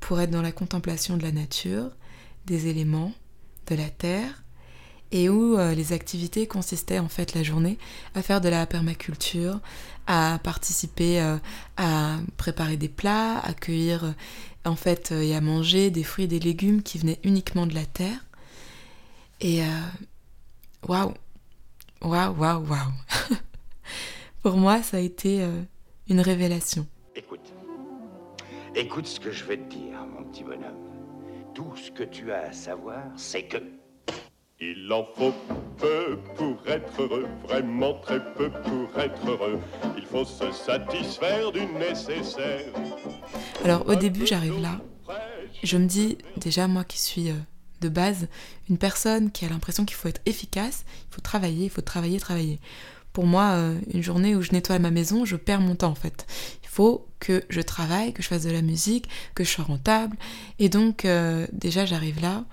pour 0.00 0.20
être 0.20 0.30
dans 0.30 0.42
la 0.42 0.52
contemplation 0.52 1.16
de 1.16 1.22
la 1.22 1.32
nature, 1.32 1.90
des 2.46 2.66
éléments, 2.66 3.12
de 3.68 3.74
la 3.74 3.88
terre, 3.88 4.43
et 5.14 5.28
où 5.28 5.56
euh, 5.56 5.74
les 5.74 5.92
activités 5.92 6.48
consistaient 6.48 6.98
en 6.98 7.08
fait 7.08 7.34
la 7.34 7.44
journée 7.44 7.78
à 8.16 8.20
faire 8.20 8.40
de 8.40 8.48
la 8.48 8.66
permaculture, 8.66 9.60
à 10.08 10.40
participer 10.42 11.22
euh, 11.22 11.36
à 11.76 12.16
préparer 12.36 12.76
des 12.76 12.88
plats, 12.88 13.38
à 13.38 13.54
cueillir 13.54 14.04
euh, 14.04 14.12
en 14.64 14.74
fait 14.74 15.12
et 15.12 15.36
à 15.36 15.40
manger 15.40 15.90
des 15.90 16.02
fruits 16.02 16.24
et 16.24 16.28
des 16.28 16.40
légumes 16.40 16.82
qui 16.82 16.98
venaient 16.98 17.20
uniquement 17.22 17.66
de 17.66 17.74
la 17.74 17.86
terre. 17.86 18.26
Et 19.40 19.60
waouh, 20.88 21.12
waouh, 22.00 22.34
waouh, 22.34 22.66
waouh. 22.66 22.92
Pour 24.42 24.56
moi, 24.56 24.82
ça 24.82 24.96
a 24.96 25.00
été 25.00 25.46
une 26.08 26.20
révélation. 26.20 26.86
Écoute, 27.14 27.52
écoute 28.74 29.06
ce 29.06 29.20
que 29.20 29.30
je 29.30 29.44
vais 29.44 29.58
te 29.58 29.74
dire, 29.74 29.98
mon 30.06 30.24
petit 30.30 30.44
bonhomme. 30.44 30.78
Tout 31.52 31.76
ce 31.76 31.90
que 31.90 32.04
tu 32.04 32.32
as 32.32 32.48
à 32.48 32.52
savoir, 32.52 33.02
c'est 33.16 33.42
que 33.42 33.58
il 34.70 34.92
en 34.92 35.06
faut 35.14 35.34
peu 35.78 36.18
pour 36.36 36.56
être 36.66 37.02
heureux, 37.02 37.26
vraiment 37.46 37.94
très 38.00 38.20
peu 38.34 38.50
pour 38.50 38.98
être 38.98 39.28
heureux. 39.28 39.60
Il 39.96 40.04
faut 40.04 40.24
se 40.24 40.50
satisfaire 40.52 41.52
du 41.52 41.66
nécessaire. 41.66 42.72
Alors 43.64 43.86
au 43.88 43.94
début 43.94 44.26
j'arrive 44.26 44.60
là, 44.60 44.80
je 45.62 45.76
me 45.76 45.86
dis 45.86 46.18
déjà 46.36 46.66
moi 46.66 46.84
qui 46.84 46.98
suis 46.98 47.30
euh, 47.30 47.34
de 47.80 47.88
base 47.88 48.28
une 48.70 48.78
personne 48.78 49.30
qui 49.30 49.44
a 49.44 49.48
l'impression 49.48 49.84
qu'il 49.84 49.96
faut 49.96 50.08
être 50.08 50.22
efficace, 50.24 50.84
il 51.10 51.14
faut 51.14 51.20
travailler, 51.20 51.64
il 51.64 51.70
faut 51.70 51.82
travailler, 51.82 52.18
travailler. 52.18 52.60
Pour 53.12 53.26
moi, 53.26 53.52
euh, 53.52 53.78
une 53.92 54.02
journée 54.02 54.34
où 54.34 54.42
je 54.42 54.50
nettoie 54.50 54.78
ma 54.80 54.90
maison, 54.90 55.24
je 55.24 55.36
perds 55.36 55.60
mon 55.60 55.76
temps 55.76 55.90
en 55.90 55.94
fait. 55.94 56.26
Il 56.62 56.68
faut 56.68 57.06
que 57.20 57.44
je 57.48 57.60
travaille, 57.60 58.12
que 58.12 58.22
je 58.22 58.28
fasse 58.28 58.42
de 58.42 58.50
la 58.50 58.62
musique, 58.62 59.08
que 59.34 59.44
je 59.44 59.50
sois 59.50 59.64
rentable. 59.64 60.16
Et 60.58 60.68
donc 60.68 61.04
euh, 61.04 61.46
déjà 61.52 61.84
j'arrive 61.84 62.20
là 62.22 62.44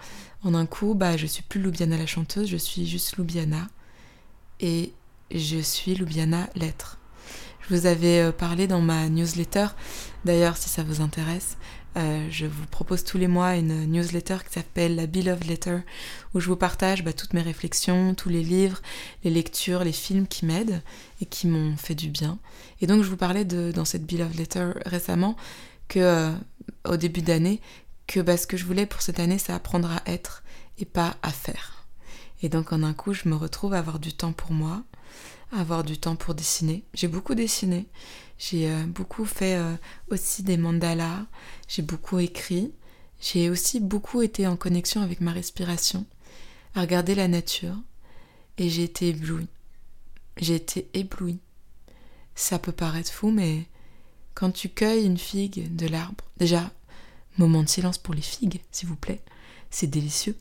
en 0.43 0.53
un 0.53 0.65
coup, 0.65 0.93
bah, 0.93 1.17
je 1.17 1.25
suis 1.25 1.43
plus 1.43 1.61
Loubiana 1.61 1.97
la 1.97 2.05
chanteuse, 2.05 2.49
je 2.49 2.57
suis 2.57 2.87
juste 2.87 3.17
Loubiana. 3.17 3.67
Et 4.59 4.93
je 5.31 5.59
suis 5.59 5.95
Loubiana 5.95 6.49
l'être. 6.55 6.97
Je 7.61 7.75
vous 7.75 7.85
avais 7.85 8.21
euh, 8.21 8.31
parlé 8.31 8.67
dans 8.67 8.81
ma 8.81 9.07
newsletter, 9.09 9.67
d'ailleurs 10.25 10.57
si 10.57 10.67
ça 10.67 10.83
vous 10.83 11.01
intéresse, 11.01 11.57
euh, 11.97 12.27
je 12.31 12.45
vous 12.45 12.65
propose 12.67 13.03
tous 13.03 13.17
les 13.17 13.27
mois 13.27 13.55
une 13.55 13.85
newsletter 13.85 14.37
qui 14.47 14.53
s'appelle 14.53 14.95
la 14.95 15.07
Beloved 15.07 15.45
Letter, 15.45 15.79
où 16.33 16.39
je 16.39 16.47
vous 16.47 16.55
partage 16.55 17.03
bah, 17.03 17.11
toutes 17.11 17.33
mes 17.33 17.41
réflexions, 17.41 18.15
tous 18.15 18.29
les 18.29 18.43
livres, 18.43 18.81
les 19.23 19.31
lectures, 19.31 19.83
les 19.83 19.91
films 19.91 20.27
qui 20.27 20.45
m'aident 20.45 20.81
et 21.21 21.25
qui 21.25 21.47
m'ont 21.47 21.75
fait 21.75 21.95
du 21.95 22.09
bien. 22.09 22.39
Et 22.79 22.87
donc 22.87 23.03
je 23.03 23.09
vous 23.09 23.17
parlais 23.17 23.43
de, 23.43 23.71
dans 23.71 23.85
cette 23.85 24.05
Beloved 24.05 24.37
Letter 24.37 24.71
récemment 24.85 25.35
que 25.89 25.99
euh, 25.99 26.31
au 26.87 26.95
début 26.95 27.21
d'année, 27.21 27.59
que 28.11 28.19
bah, 28.19 28.35
ce 28.35 28.45
que 28.45 28.57
je 28.57 28.65
voulais 28.65 28.85
pour 28.85 29.01
cette 29.01 29.19
année, 29.19 29.37
c'est 29.37 29.53
apprendre 29.53 29.89
à 29.89 30.01
être 30.05 30.43
et 30.77 30.85
pas 30.85 31.15
à 31.21 31.31
faire. 31.31 31.87
Et 32.41 32.49
donc 32.49 32.73
en 32.73 32.83
un 32.83 32.93
coup, 32.93 33.13
je 33.13 33.29
me 33.29 33.35
retrouve 33.35 33.73
à 33.73 33.79
avoir 33.79 33.99
du 33.99 34.13
temps 34.13 34.33
pour 34.33 34.51
moi, 34.51 34.83
à 35.51 35.61
avoir 35.61 35.83
du 35.83 35.97
temps 35.97 36.17
pour 36.17 36.35
dessiner. 36.35 36.83
J'ai 36.93 37.07
beaucoup 37.07 37.35
dessiné, 37.35 37.87
j'ai 38.37 38.69
euh, 38.69 38.83
beaucoup 38.85 39.25
fait 39.25 39.55
euh, 39.55 39.75
aussi 40.09 40.43
des 40.43 40.57
mandalas, 40.57 41.25
j'ai 41.69 41.83
beaucoup 41.83 42.19
écrit, 42.19 42.73
j'ai 43.21 43.49
aussi 43.49 43.79
beaucoup 43.79 44.21
été 44.21 44.45
en 44.45 44.57
connexion 44.57 45.01
avec 45.01 45.21
ma 45.21 45.31
respiration, 45.31 46.05
à 46.75 46.81
regarder 46.81 47.15
la 47.15 47.29
nature, 47.29 47.75
et 48.57 48.67
j'ai 48.69 48.83
été 48.83 49.09
éblouie. 49.09 49.47
J'ai 50.37 50.55
été 50.55 50.89
éblouie. 50.93 51.39
Ça 52.35 52.59
peut 52.59 52.71
paraître 52.71 53.11
fou, 53.11 53.31
mais 53.31 53.67
quand 54.33 54.51
tu 54.51 54.69
cueilles 54.69 55.05
une 55.05 55.17
figue 55.17 55.73
de 55.75 55.87
l'arbre, 55.87 56.25
déjà 56.37 56.71
Moment 57.37 57.63
de 57.63 57.69
silence 57.69 57.97
pour 57.97 58.13
les 58.13 58.21
figues, 58.21 58.61
s'il 58.71 58.89
vous 58.89 58.95
plaît. 58.95 59.21
C'est 59.69 59.87
délicieux. 59.87 60.35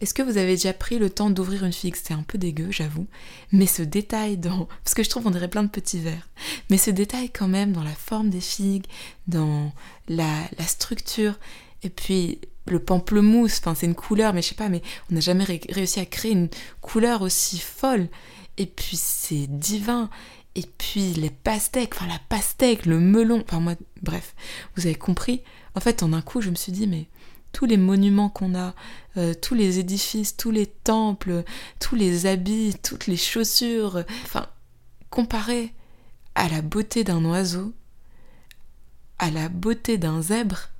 Est-ce 0.00 0.14
que 0.14 0.22
vous 0.22 0.38
avez 0.38 0.54
déjà 0.54 0.72
pris 0.72 0.98
le 0.98 1.10
temps 1.10 1.30
d'ouvrir 1.30 1.64
une 1.64 1.72
figue? 1.72 1.96
C'est 1.96 2.14
un 2.14 2.22
peu 2.22 2.38
dégueu, 2.38 2.70
j'avoue. 2.70 3.06
Mais 3.52 3.66
ce 3.66 3.82
détail 3.82 4.36
dans... 4.36 4.66
Parce 4.84 4.94
que 4.94 5.02
je 5.02 5.10
trouve 5.10 5.24
qu'on 5.24 5.30
dirait 5.30 5.48
plein 5.48 5.62
de 5.62 5.68
petits 5.68 6.00
verres. 6.00 6.28
Mais 6.70 6.78
ce 6.78 6.90
détail 6.90 7.30
quand 7.30 7.48
même 7.48 7.72
dans 7.72 7.84
la 7.84 7.94
forme 7.94 8.30
des 8.30 8.40
figues, 8.40 8.86
dans 9.26 9.72
la, 10.08 10.28
la 10.58 10.66
structure, 10.66 11.38
et 11.82 11.90
puis 11.90 12.40
le 12.66 12.78
pamplemousse, 12.78 13.58
enfin 13.58 13.74
c'est 13.74 13.86
une 13.86 13.94
couleur, 13.94 14.32
mais 14.32 14.42
je 14.42 14.48
sais 14.48 14.54
pas, 14.54 14.68
mais 14.68 14.82
on 15.10 15.14
n'a 15.14 15.20
jamais 15.20 15.44
réussi 15.44 16.00
à 16.00 16.06
créer 16.06 16.32
une 16.32 16.48
couleur 16.80 17.22
aussi 17.22 17.58
folle. 17.58 18.08
Et 18.58 18.66
puis 18.66 18.96
c'est 18.96 19.46
divin. 19.46 20.10
Et 20.54 20.64
puis 20.78 21.14
les 21.14 21.30
pastèques, 21.30 21.94
enfin 21.94 22.06
la 22.06 22.20
pastèque, 22.28 22.86
le 22.86 23.00
melon, 23.00 23.42
enfin 23.46 23.60
moi, 23.60 23.74
bref, 24.02 24.34
vous 24.76 24.86
avez 24.86 24.94
compris? 24.94 25.42
En 25.74 25.80
fait, 25.80 26.02
en 26.02 26.12
un 26.12 26.22
coup, 26.22 26.40
je 26.40 26.50
me 26.50 26.54
suis 26.54 26.72
dit, 26.72 26.86
mais 26.86 27.08
tous 27.52 27.66
les 27.66 27.76
monuments 27.76 28.28
qu'on 28.28 28.54
a, 28.54 28.74
euh, 29.16 29.34
tous 29.34 29.54
les 29.54 29.78
édifices, 29.78 30.36
tous 30.36 30.50
les 30.50 30.66
temples, 30.66 31.44
tous 31.80 31.94
les 31.94 32.26
habits, 32.26 32.74
toutes 32.82 33.06
les 33.06 33.16
chaussures, 33.16 34.04
enfin, 34.24 34.46
comparé 35.10 35.74
à 36.34 36.48
la 36.48 36.62
beauté 36.62 37.04
d'un 37.04 37.24
oiseau, 37.24 37.72
à 39.18 39.30
la 39.30 39.48
beauté 39.48 39.98
d'un 39.98 40.22
zèbre, 40.22 40.70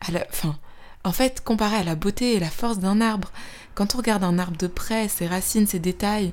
à 0.00 0.10
la, 0.10 0.26
enfin, 0.28 0.58
en 1.04 1.12
fait, 1.12 1.42
comparé 1.42 1.76
à 1.76 1.84
la 1.84 1.94
beauté 1.94 2.34
et 2.34 2.40
la 2.40 2.50
force 2.50 2.78
d'un 2.78 3.00
arbre, 3.00 3.30
quand 3.74 3.94
on 3.94 3.98
regarde 3.98 4.24
un 4.24 4.38
arbre 4.38 4.56
de 4.56 4.66
près, 4.66 5.08
ses 5.08 5.26
racines, 5.26 5.66
ses 5.66 5.78
détails, 5.78 6.32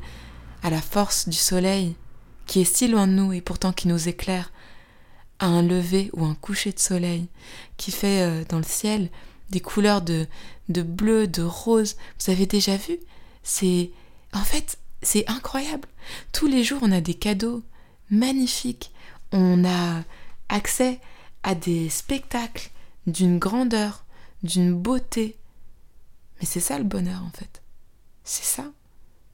à 0.63 0.69
la 0.69 0.81
force 0.81 1.29
du 1.29 1.37
soleil, 1.37 1.95
qui 2.47 2.61
est 2.61 2.75
si 2.75 2.87
loin 2.87 3.07
de 3.07 3.13
nous 3.13 3.33
et 3.33 3.41
pourtant 3.41 3.73
qui 3.73 3.87
nous 3.87 4.07
éclaire, 4.07 4.51
un 5.45 5.61
lever 5.61 6.09
ou 6.13 6.25
un 6.25 6.35
coucher 6.35 6.71
de 6.71 6.79
soleil, 6.79 7.27
qui 7.77 7.91
fait 7.91 8.21
euh, 8.21 8.43
dans 8.49 8.57
le 8.57 8.63
ciel 8.63 9.09
des 9.49 9.59
couleurs 9.59 10.01
de, 10.01 10.27
de 10.69 10.81
bleu, 10.81 11.27
de 11.27 11.43
rose. 11.43 11.95
Vous 12.19 12.31
avez 12.31 12.45
déjà 12.45 12.77
vu? 12.77 12.97
C'est. 13.43 13.91
En 14.33 14.43
fait, 14.43 14.77
c'est 15.01 15.27
incroyable. 15.29 15.87
Tous 16.31 16.47
les 16.47 16.63
jours, 16.63 16.79
on 16.81 16.91
a 16.91 17.01
des 17.01 17.13
cadeaux 17.13 17.63
magnifiques. 18.09 18.91
On 19.31 19.65
a 19.65 20.03
accès 20.49 20.99
à 21.43 21.55
des 21.55 21.89
spectacles 21.89 22.71
d'une 23.05 23.37
grandeur, 23.37 24.05
d'une 24.43 24.73
beauté. 24.73 25.37
Mais 26.39 26.45
c'est 26.45 26.59
ça 26.59 26.77
le 26.77 26.83
bonheur, 26.83 27.21
en 27.23 27.31
fait. 27.37 27.61
C'est 28.23 28.45
ça 28.45 28.71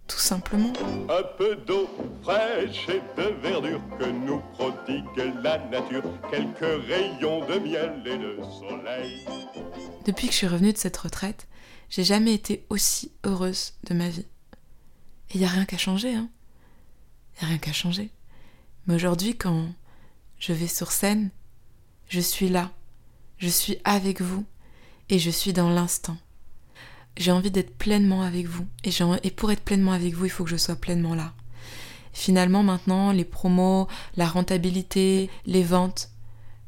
tout 0.10 0.20
simplement. 0.20 0.74
Un 1.08 1.24
peu 1.38 1.56
d'eau 1.56 1.88
fraîche 2.24 2.90
et 2.90 3.02
de 3.16 3.30
verdure 3.42 3.82
que 3.98 4.06
nous 4.06 4.42
prodigue 4.54 5.06
la 5.42 5.58
nature, 5.68 6.04
quelques 6.30 6.84
rayons 6.88 7.46
de 7.48 7.60
miel 7.60 8.04
et 8.06 8.18
de 8.18 8.38
soleil. 8.60 9.26
Depuis 10.06 10.28
que 10.28 10.34
je 10.34 10.38
suis 10.38 10.48
revenue 10.48 10.74
de 10.74 10.78
cette 10.78 10.98
retraite, 10.98 11.48
j'ai 11.90 12.04
jamais 12.04 12.34
été 12.34 12.66
aussi 12.70 13.12
heureuse 13.24 13.74
de 13.86 13.94
ma 13.94 14.10
vie. 14.10 14.26
Et 15.30 15.36
il 15.36 15.40
n'y 15.40 15.46
a 15.46 15.50
rien 15.50 15.66
qu'à 15.66 15.78
changer, 15.78 16.16
hein. 16.16 16.30
Il 17.36 17.40
n'y 17.40 17.46
a 17.46 17.50
rien 17.50 17.58
qu'à 17.60 17.74
changer. 17.74 18.10
Mais 18.88 18.96
aujourd'hui, 18.96 19.38
quand 19.38 19.68
je 20.40 20.52
vais 20.54 20.68
sur 20.68 20.92
scène, 20.92 21.30
je 22.10 22.20
suis 22.20 22.50
là, 22.50 22.72
je 23.38 23.48
suis 23.48 23.78
avec 23.84 24.22
vous, 24.22 24.46
et 25.10 25.20
je 25.20 25.30
suis 25.30 25.54
dans 25.54 25.70
l'instant 25.70 26.18
j'ai 27.20 27.32
envie 27.32 27.52
d'être 27.52 27.78
pleinement 27.78 28.24
avec 28.24 28.48
vous. 28.48 28.66
Et, 28.84 29.32
pour 29.32 29.52
être 29.52 29.62
pleinement 29.62 29.92
avec 29.92 30.14
vous, 30.16 30.26
il 30.26 30.32
faut 30.32 30.46
que 30.46 30.50
je 30.50 30.56
sois 30.56 30.78
pleinement 30.78 31.14
là. 31.14 31.34
Finalement, 32.14 32.64
maintenant, 32.64 33.12
les 33.12 33.26
promos, 33.26 33.88
la 34.16 34.28
rentabilité, 34.28 35.30
les 35.46 35.64
ventes, 35.64 36.10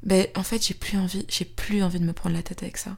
ben, 0.03 0.27
en 0.35 0.43
fait, 0.43 0.65
j'ai 0.65 0.73
plus 0.73 0.97
envie, 0.97 1.25
j'ai 1.29 1.45
plus 1.45 1.81
envie 1.81 1.99
de 1.99 2.05
me 2.05 2.13
prendre 2.13 2.35
la 2.35 2.43
tête 2.43 2.63
avec 2.63 2.77
ça. 2.77 2.97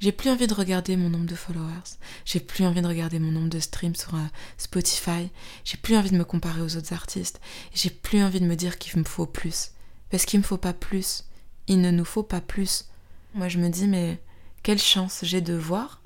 J'ai 0.00 0.12
plus 0.12 0.30
envie 0.30 0.46
de 0.46 0.54
regarder 0.54 0.96
mon 0.96 1.10
nombre 1.10 1.26
de 1.26 1.34
followers. 1.34 1.98
J'ai 2.24 2.40
plus 2.40 2.64
envie 2.64 2.80
de 2.80 2.86
regarder 2.86 3.18
mon 3.18 3.30
nombre 3.30 3.50
de 3.50 3.60
streams 3.60 3.94
sur 3.94 4.14
euh, 4.14 4.24
Spotify. 4.56 5.28
J'ai 5.64 5.76
plus 5.76 5.96
envie 5.96 6.10
de 6.10 6.16
me 6.16 6.24
comparer 6.24 6.62
aux 6.62 6.76
autres 6.76 6.94
artistes. 6.94 7.38
J'ai 7.74 7.90
plus 7.90 8.22
envie 8.22 8.40
de 8.40 8.46
me 8.46 8.56
dire 8.56 8.78
qu'il 8.78 8.98
me 8.98 9.04
faut 9.04 9.26
plus. 9.26 9.72
Parce 10.08 10.24
qu'il 10.24 10.40
me 10.40 10.44
faut 10.44 10.56
pas 10.56 10.72
plus. 10.72 11.24
Il 11.66 11.82
ne 11.82 11.90
nous 11.90 12.06
faut 12.06 12.22
pas 12.22 12.40
plus. 12.40 12.86
Moi, 13.34 13.48
je 13.48 13.58
me 13.58 13.68
dis, 13.68 13.86
mais 13.86 14.18
quelle 14.62 14.78
chance 14.78 15.20
j'ai 15.22 15.42
de 15.42 15.54
voir 15.54 16.00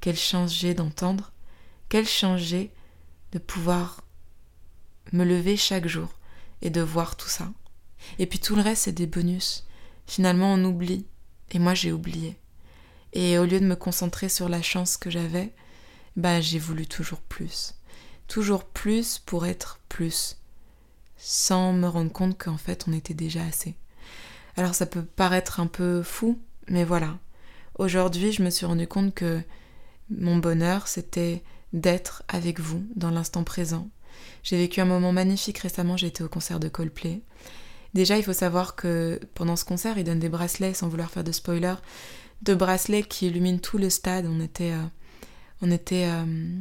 quelle 0.00 0.16
chance 0.16 0.54
j'ai 0.54 0.74
d'entendre, 0.74 1.32
quelle 1.88 2.06
chance 2.06 2.40
j'ai 2.40 2.72
de 3.32 3.38
pouvoir 3.38 4.02
me 5.12 5.24
lever 5.24 5.56
chaque 5.56 5.86
jour 5.86 6.08
et 6.62 6.70
de 6.70 6.80
voir 6.80 7.16
tout 7.16 7.28
ça. 7.28 7.52
Et 8.18 8.26
puis 8.26 8.38
tout 8.38 8.56
le 8.56 8.62
reste, 8.62 8.84
c'est 8.84 8.92
des 8.92 9.06
bonus. 9.06 9.64
Finalement, 10.06 10.52
on 10.54 10.64
oublie. 10.64 11.06
Et 11.52 11.58
moi, 11.58 11.74
j'ai 11.74 11.92
oublié. 11.92 12.36
Et 13.12 13.38
au 13.38 13.44
lieu 13.44 13.60
de 13.60 13.66
me 13.66 13.76
concentrer 13.76 14.28
sur 14.28 14.48
la 14.48 14.62
chance 14.62 14.96
que 14.96 15.10
j'avais, 15.10 15.52
bah, 16.16 16.40
j'ai 16.40 16.58
voulu 16.58 16.86
toujours 16.86 17.20
plus. 17.20 17.74
Toujours 18.28 18.64
plus 18.64 19.18
pour 19.18 19.46
être 19.46 19.80
plus. 19.88 20.36
Sans 21.16 21.72
me 21.72 21.86
rendre 21.86 22.12
compte 22.12 22.38
qu'en 22.38 22.58
fait, 22.58 22.84
on 22.88 22.92
était 22.92 23.14
déjà 23.14 23.42
assez. 23.44 23.74
Alors 24.56 24.74
ça 24.74 24.86
peut 24.86 25.04
paraître 25.04 25.60
un 25.60 25.66
peu 25.66 26.02
fou, 26.02 26.40
mais 26.68 26.84
voilà. 26.84 27.18
Aujourd'hui, 27.78 28.32
je 28.32 28.42
me 28.42 28.50
suis 28.50 28.66
rendu 28.66 28.86
compte 28.86 29.14
que 29.14 29.42
mon 30.10 30.36
bonheur, 30.36 30.88
c'était 30.88 31.42
d'être 31.72 32.22
avec 32.28 32.60
vous 32.60 32.84
dans 32.94 33.10
l'instant 33.10 33.44
présent, 33.44 33.88
J'ai 34.42 34.56
vécu 34.56 34.80
un 34.80 34.86
moment 34.86 35.12
magnifique 35.12 35.58
récemment, 35.58 35.96
j'ai 35.96 36.06
été 36.06 36.22
au 36.22 36.28
concert 36.28 36.60
de 36.60 36.68
Coldplay. 36.68 37.22
Déjà, 37.94 38.16
il 38.16 38.22
faut 38.22 38.32
savoir 38.32 38.76
que 38.76 39.20
pendant 39.34 39.56
ce 39.56 39.64
concert, 39.64 39.98
ils 39.98 40.04
donnent 40.04 40.20
des 40.20 40.28
bracelets, 40.28 40.74
sans 40.74 40.88
vouloir 40.88 41.10
faire 41.10 41.24
de 41.24 41.32
spoiler, 41.32 41.74
de 42.42 42.54
bracelets 42.54 43.02
qui 43.02 43.26
illuminent 43.26 43.58
tout 43.58 43.78
le 43.78 43.90
stade. 43.90 44.26
On 44.26 44.40
était, 44.40 44.72
euh, 44.72 44.84
euh, 45.64 46.58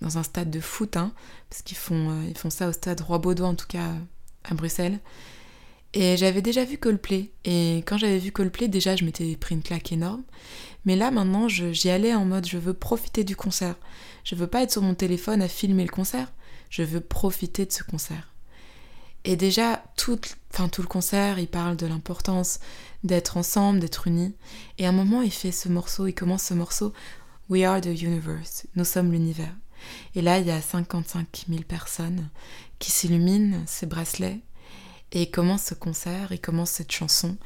dans 0.00 0.18
un 0.18 0.22
stade 0.22 0.50
de 0.50 0.60
foot, 0.60 0.96
hein, 0.96 1.12
parce 1.48 1.62
qu'ils 1.62 1.76
font, 1.76 2.10
euh, 2.10 2.34
font 2.34 2.50
ça 2.50 2.68
au 2.68 2.72
stade 2.72 3.00
Roi-Baudouin, 3.00 3.50
en 3.50 3.54
tout 3.54 3.68
cas 3.68 3.92
à 4.44 4.54
Bruxelles. 4.54 4.98
Et 5.94 6.16
j'avais 6.16 6.42
déjà 6.42 6.64
vu 6.64 6.78
Coldplay. 6.78 7.30
Et 7.44 7.78
quand 7.86 7.98
j'avais 7.98 8.18
vu 8.18 8.32
Coldplay, 8.32 8.68
déjà, 8.68 8.96
je 8.96 9.04
m'étais 9.04 9.36
pris 9.36 9.54
une 9.54 9.62
claque 9.62 9.92
énorme. 9.92 10.22
Mais 10.84 10.96
là, 10.96 11.10
maintenant, 11.10 11.48
j'y 11.48 11.90
allais 11.90 12.14
en 12.14 12.24
mode 12.24 12.46
je 12.46 12.58
veux 12.58 12.74
profiter 12.74 13.24
du 13.24 13.36
concert. 13.36 13.76
Je 14.24 14.34
veux 14.34 14.46
pas 14.46 14.62
être 14.62 14.72
sur 14.72 14.82
mon 14.82 14.94
téléphone 14.94 15.42
à 15.42 15.48
filmer 15.48 15.84
le 15.84 15.90
concert. 15.90 16.32
Je 16.70 16.82
veux 16.82 17.00
profiter 17.00 17.66
de 17.66 17.72
ce 17.72 17.82
concert. 17.82 18.32
Et 19.24 19.36
déjà, 19.36 19.84
tout, 19.96 20.18
enfin, 20.52 20.68
tout 20.68 20.82
le 20.82 20.88
concert, 20.88 21.38
il 21.38 21.46
parle 21.46 21.76
de 21.76 21.86
l'importance 21.86 22.58
d'être 23.04 23.36
ensemble, 23.36 23.78
d'être 23.78 24.08
unis. 24.08 24.34
Et 24.78 24.86
à 24.86 24.88
un 24.88 24.92
moment, 24.92 25.22
il 25.22 25.30
fait 25.30 25.52
ce 25.52 25.68
morceau, 25.68 26.06
il 26.06 26.14
commence 26.14 26.44
ce 26.44 26.54
morceau 26.54 26.92
We 27.48 27.64
are 27.64 27.80
the 27.80 27.86
universe. 27.86 28.66
Nous 28.76 28.84
sommes 28.84 29.12
l'univers. 29.12 29.54
Et 30.14 30.22
là, 30.22 30.38
il 30.38 30.46
y 30.46 30.50
a 30.50 30.60
55 30.60 31.44
000 31.48 31.62
personnes 31.62 32.30
qui 32.78 32.90
s'illuminent 32.90 33.62
ces 33.66 33.86
bracelets 33.86 34.40
et 35.12 35.30
commence 35.30 35.62
ce 35.64 35.74
concert, 35.74 36.32
et 36.32 36.38
commence 36.38 36.70
cette 36.70 36.90
chanson, 36.90 37.36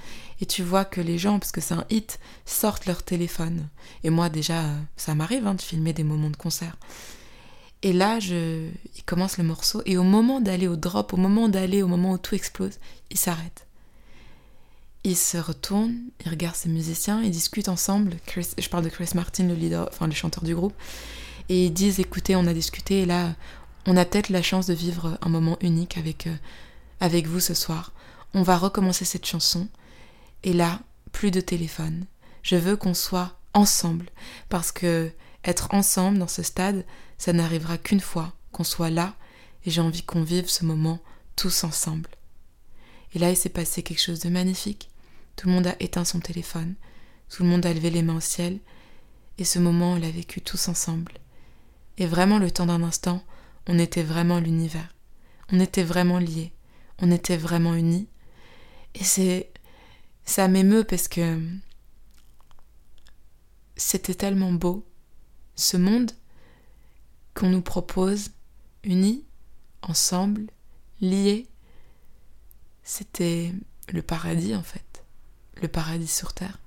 et 0.40 0.46
tu 0.46 0.62
vois 0.62 0.84
que 0.84 1.00
les 1.00 1.18
gens, 1.18 1.38
parce 1.38 1.52
que 1.52 1.60
c'est 1.60 1.74
un 1.74 1.84
hit, 1.90 2.18
sortent 2.44 2.86
leur 2.86 3.02
téléphone. 3.02 3.68
Et 4.04 4.10
moi 4.10 4.28
déjà, 4.28 4.64
ça 4.96 5.14
m'arrive 5.14 5.46
hein, 5.46 5.54
de 5.54 5.62
filmer 5.62 5.92
des 5.92 6.04
moments 6.04 6.30
de 6.30 6.36
concert. 6.36 6.76
Et 7.82 7.92
là, 7.92 8.20
je... 8.20 8.68
il 8.96 9.02
commence 9.04 9.38
le 9.38 9.44
morceau, 9.44 9.82
et 9.84 9.96
au 9.96 10.04
moment 10.04 10.40
d'aller 10.40 10.68
au 10.68 10.76
drop, 10.76 11.12
au 11.12 11.16
moment 11.16 11.48
d'aller, 11.48 11.82
au 11.82 11.88
moment 11.88 12.12
où 12.12 12.18
tout 12.18 12.34
explose, 12.34 12.78
il 13.10 13.18
s'arrête. 13.18 13.66
Il 15.02 15.16
se 15.16 15.38
retourne, 15.38 15.94
il 16.24 16.30
regarde 16.30 16.56
ses 16.56 16.68
musiciens, 16.68 17.22
ils 17.22 17.30
discutent 17.30 17.68
ensemble. 17.68 18.16
je 18.36 18.68
parle 18.68 18.84
de 18.84 18.88
Chris 18.88 19.10
Martin, 19.14 19.44
le 19.44 19.54
leader, 19.54 19.88
enfin 19.92 20.06
le 20.06 20.12
chanteur 20.12 20.44
du 20.44 20.54
groupe. 20.54 20.74
Et 21.48 21.66
ils 21.66 21.72
disent, 21.72 22.00
écoutez, 22.00 22.36
on 22.36 22.46
a 22.46 22.54
discuté, 22.54 23.02
et 23.02 23.06
là, 23.06 23.34
on 23.86 23.96
a 23.96 24.04
peut-être 24.04 24.30
la 24.30 24.42
chance 24.42 24.66
de 24.66 24.74
vivre 24.74 25.18
un 25.20 25.28
moment 25.28 25.56
unique 25.60 25.98
avec... 25.98 26.28
Avec 27.00 27.26
vous 27.26 27.40
ce 27.40 27.54
soir. 27.54 27.92
On 28.34 28.42
va 28.42 28.56
recommencer 28.56 29.04
cette 29.04 29.26
chanson. 29.26 29.68
Et 30.42 30.52
là, 30.52 30.80
plus 31.12 31.30
de 31.30 31.40
téléphone. 31.40 32.06
Je 32.42 32.56
veux 32.56 32.76
qu'on 32.76 32.94
soit 32.94 33.38
ensemble. 33.54 34.06
Parce 34.48 34.72
que 34.72 35.10
être 35.44 35.72
ensemble 35.74 36.18
dans 36.18 36.28
ce 36.28 36.42
stade, 36.42 36.84
ça 37.18 37.32
n'arrivera 37.32 37.78
qu'une 37.78 38.00
fois, 38.00 38.34
qu'on 38.52 38.64
soit 38.64 38.90
là. 38.90 39.14
Et 39.64 39.70
j'ai 39.70 39.80
envie 39.80 40.02
qu'on 40.02 40.22
vive 40.22 40.48
ce 40.48 40.64
moment 40.64 41.00
tous 41.36 41.64
ensemble. 41.64 42.10
Et 43.14 43.18
là, 43.18 43.30
il 43.30 43.36
s'est 43.36 43.48
passé 43.48 43.82
quelque 43.82 44.02
chose 44.02 44.20
de 44.20 44.30
magnifique. 44.30 44.90
Tout 45.36 45.48
le 45.48 45.54
monde 45.54 45.66
a 45.66 45.76
éteint 45.80 46.04
son 46.04 46.20
téléphone. 46.20 46.74
Tout 47.28 47.42
le 47.42 47.48
monde 47.48 47.66
a 47.66 47.72
levé 47.72 47.90
les 47.90 48.02
mains 48.02 48.16
au 48.16 48.20
ciel. 48.20 48.58
Et 49.38 49.44
ce 49.44 49.58
moment, 49.58 49.92
on 49.92 49.98
l'a 49.98 50.10
vécu 50.10 50.40
tous 50.40 50.68
ensemble. 50.68 51.12
Et 51.98 52.06
vraiment, 52.06 52.38
le 52.38 52.50
temps 52.50 52.66
d'un 52.66 52.82
instant, 52.82 53.22
on 53.66 53.78
était 53.78 54.02
vraiment 54.02 54.40
l'univers. 54.40 54.94
On 55.52 55.60
était 55.60 55.84
vraiment 55.84 56.18
liés 56.18 56.52
on 57.00 57.10
était 57.10 57.36
vraiment 57.36 57.74
unis. 57.74 58.08
Et 58.94 59.04
c'est. 59.04 59.50
Ça 60.24 60.48
m'émeut 60.48 60.84
parce 60.84 61.08
que. 61.08 61.40
C'était 63.76 64.14
tellement 64.14 64.52
beau, 64.52 64.86
ce 65.54 65.76
monde 65.76 66.12
qu'on 67.34 67.50
nous 67.50 67.60
propose, 67.60 68.30
unis, 68.84 69.24
ensemble, 69.82 70.46
liés. 71.00 71.46
C'était 72.82 73.52
le 73.92 74.00
paradis 74.00 74.54
en 74.54 74.62
fait, 74.62 75.04
le 75.60 75.68
paradis 75.68 76.08
sur 76.08 76.32
Terre. 76.32 76.58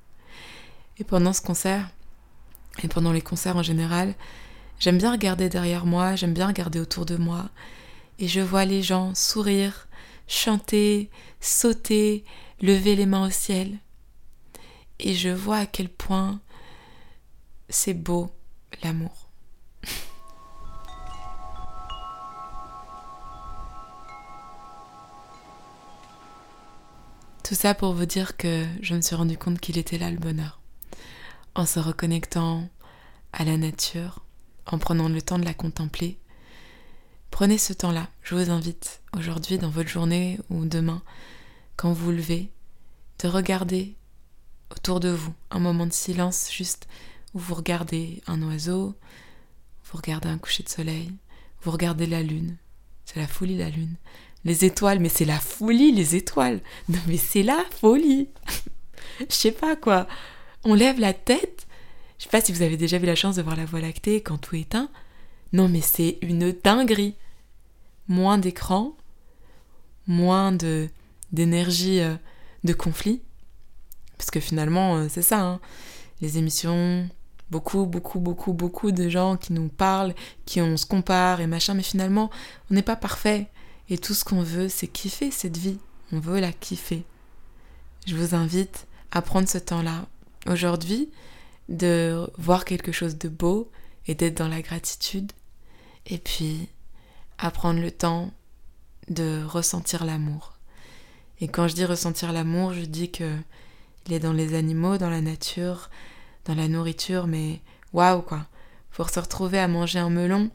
Et 0.97 1.03
pendant 1.03 1.33
ce 1.33 1.41
concert, 1.41 1.89
et 2.83 2.87
pendant 2.87 3.11
les 3.11 3.21
concerts 3.21 3.57
en 3.57 3.63
général, 3.63 4.13
j'aime 4.79 4.97
bien 4.97 5.11
regarder 5.11 5.49
derrière 5.49 5.85
moi, 5.85 6.15
j'aime 6.15 6.33
bien 6.33 6.47
regarder 6.47 6.79
autour 6.79 7.05
de 7.05 7.17
moi, 7.17 7.49
et 8.19 8.27
je 8.27 8.41
vois 8.41 8.65
les 8.65 8.81
gens 8.81 9.15
sourire, 9.15 9.87
chanter, 10.29 11.09
sauter, 11.41 12.23
lever 12.61 12.95
les 12.95 13.05
mains 13.05 13.27
au 13.27 13.31
ciel. 13.31 13.79
Et 14.99 15.13
je 15.15 15.27
vois 15.27 15.57
à 15.57 15.65
quel 15.65 15.89
point 15.89 16.39
c'est 17.67 17.93
beau 17.93 18.31
l'amour. 18.83 19.29
Tout 27.43 27.55
ça 27.55 27.73
pour 27.73 27.93
vous 27.93 28.05
dire 28.05 28.37
que 28.37 28.65
je 28.81 28.93
me 28.95 29.01
suis 29.01 29.15
rendu 29.15 29.37
compte 29.37 29.59
qu'il 29.59 29.77
était 29.77 29.97
là 29.97 30.11
le 30.11 30.17
bonheur. 30.17 30.61
En 31.55 31.65
se 31.65 31.79
reconnectant 31.79 32.69
à 33.33 33.43
la 33.43 33.57
nature, 33.57 34.23
en 34.67 34.77
prenant 34.77 35.09
le 35.09 35.21
temps 35.21 35.39
de 35.39 35.45
la 35.45 35.55
contempler, 35.55 36.18
Prenez 37.31 37.57
ce 37.57 37.73
temps-là, 37.73 38.07
je 38.21 38.35
vous 38.35 38.49
invite 38.49 39.01
aujourd'hui 39.17 39.57
dans 39.57 39.69
votre 39.69 39.89
journée 39.89 40.39
ou 40.49 40.65
demain, 40.65 41.01
quand 41.77 41.93
vous 41.93 42.11
levez, 42.11 42.49
de 43.23 43.27
regarder 43.27 43.95
autour 44.71 44.99
de 44.99 45.09
vous 45.09 45.33
un 45.51 45.59
moment 45.59 45.85
de 45.85 45.93
silence 45.93 46.51
juste 46.51 46.87
où 47.33 47.39
vous 47.39 47.55
regardez 47.55 48.21
un 48.27 48.41
oiseau, 48.41 48.95
vous 49.85 49.97
regardez 49.97 50.29
un 50.29 50.37
coucher 50.37 50.63
de 50.63 50.69
soleil, 50.69 51.11
vous 51.61 51.71
regardez 51.71 52.05
la 52.05 52.23
lune. 52.23 52.57
C'est 53.05 53.19
la 53.19 53.27
folie 53.27 53.57
la 53.57 53.69
lune. 53.69 53.95
Les 54.45 54.65
étoiles, 54.65 54.99
mais 54.99 55.09
c'est 55.09 55.25
la 55.25 55.39
folie 55.39 55.91
les 55.91 56.15
étoiles. 56.15 56.61
Non 56.89 56.99
mais 57.07 57.17
c'est 57.17 57.43
la 57.43 57.63
folie. 57.79 58.29
Je 59.19 59.33
sais 59.33 59.51
pas 59.51 59.75
quoi. 59.75 60.07
On 60.63 60.73
lève 60.73 60.99
la 60.99 61.13
tête. 61.13 61.67
Je 62.17 62.25
sais 62.25 62.29
pas 62.29 62.41
si 62.41 62.51
vous 62.51 62.61
avez 62.61 62.77
déjà 62.77 62.97
eu 62.97 63.05
la 63.05 63.15
chance 63.15 63.37
de 63.37 63.41
voir 63.41 63.55
la 63.55 63.65
Voie 63.65 63.81
lactée 63.81 64.21
quand 64.21 64.37
tout 64.37 64.55
est 64.55 64.61
éteint. 64.61 64.89
Non 65.53 65.67
mais 65.67 65.81
c'est 65.81 66.17
une 66.21 66.51
dinguerie. 66.51 67.15
Moins 68.07 68.37
d'écran, 68.37 68.95
moins 70.07 70.51
de 70.51 70.89
d'énergie 71.31 71.99
euh, 72.01 72.15
de 72.63 72.73
conflit. 72.73 73.21
Parce 74.17 74.31
que 74.31 74.39
finalement, 74.39 74.97
euh, 74.97 75.07
c'est 75.09 75.21
ça, 75.21 75.41
hein. 75.41 75.59
les 76.21 76.37
émissions, 76.37 77.07
beaucoup, 77.51 77.85
beaucoup, 77.85 78.19
beaucoup, 78.19 78.53
beaucoup 78.53 78.91
de 78.91 79.09
gens 79.09 79.37
qui 79.37 79.53
nous 79.53 79.69
parlent, 79.69 80.13
qui 80.45 80.61
on 80.61 80.75
se 80.75 80.85
compare 80.85 81.41
et 81.41 81.47
machin, 81.47 81.73
mais 81.73 81.83
finalement, 81.83 82.29
on 82.69 82.73
n'est 82.73 82.81
pas 82.81 82.95
parfait. 82.95 83.47
Et 83.89 83.97
tout 83.97 84.13
ce 84.13 84.25
qu'on 84.25 84.43
veut, 84.43 84.69
c'est 84.69 84.87
kiffer 84.87 85.31
cette 85.31 85.57
vie. 85.57 85.79
On 86.11 86.19
veut 86.19 86.39
la 86.39 86.51
kiffer. 86.51 87.03
Je 88.05 88.15
vous 88.15 88.35
invite 88.35 88.87
à 89.11 89.21
prendre 89.21 89.47
ce 89.47 89.57
temps-là 89.57 90.07
aujourd'hui, 90.47 91.09
de 91.69 92.29
voir 92.37 92.65
quelque 92.65 92.91
chose 92.91 93.17
de 93.17 93.29
beau 93.29 93.71
et 94.07 94.15
d'être 94.15 94.37
dans 94.37 94.47
la 94.47 94.61
gratitude 94.61 95.31
et 96.09 96.17
puis 96.17 96.67
à 97.37 97.51
prendre 97.51 97.79
le 97.79 97.91
temps 97.91 98.31
de 99.09 99.43
ressentir 99.45 100.05
l'amour. 100.05 100.53
Et 101.39 101.47
quand 101.47 101.67
je 101.67 101.75
dis 101.75 101.85
ressentir 101.85 102.33
l'amour, 102.33 102.73
je 102.73 102.81
dis 102.81 103.11
que 103.11 103.37
il 104.05 104.13
est 104.13 104.19
dans 104.19 104.33
les 104.33 104.55
animaux, 104.55 104.97
dans 104.97 105.09
la 105.09 105.21
nature, 105.21 105.89
dans 106.45 106.55
la 106.55 106.67
nourriture, 106.67 107.27
mais 107.27 107.61
waouh 107.93 108.21
quoi. 108.21 108.47
Pour 108.91 109.09
se 109.09 109.19
retrouver 109.19 109.59
à 109.59 109.67
manger 109.67 109.99
un 109.99 110.09
melon, 110.09 110.49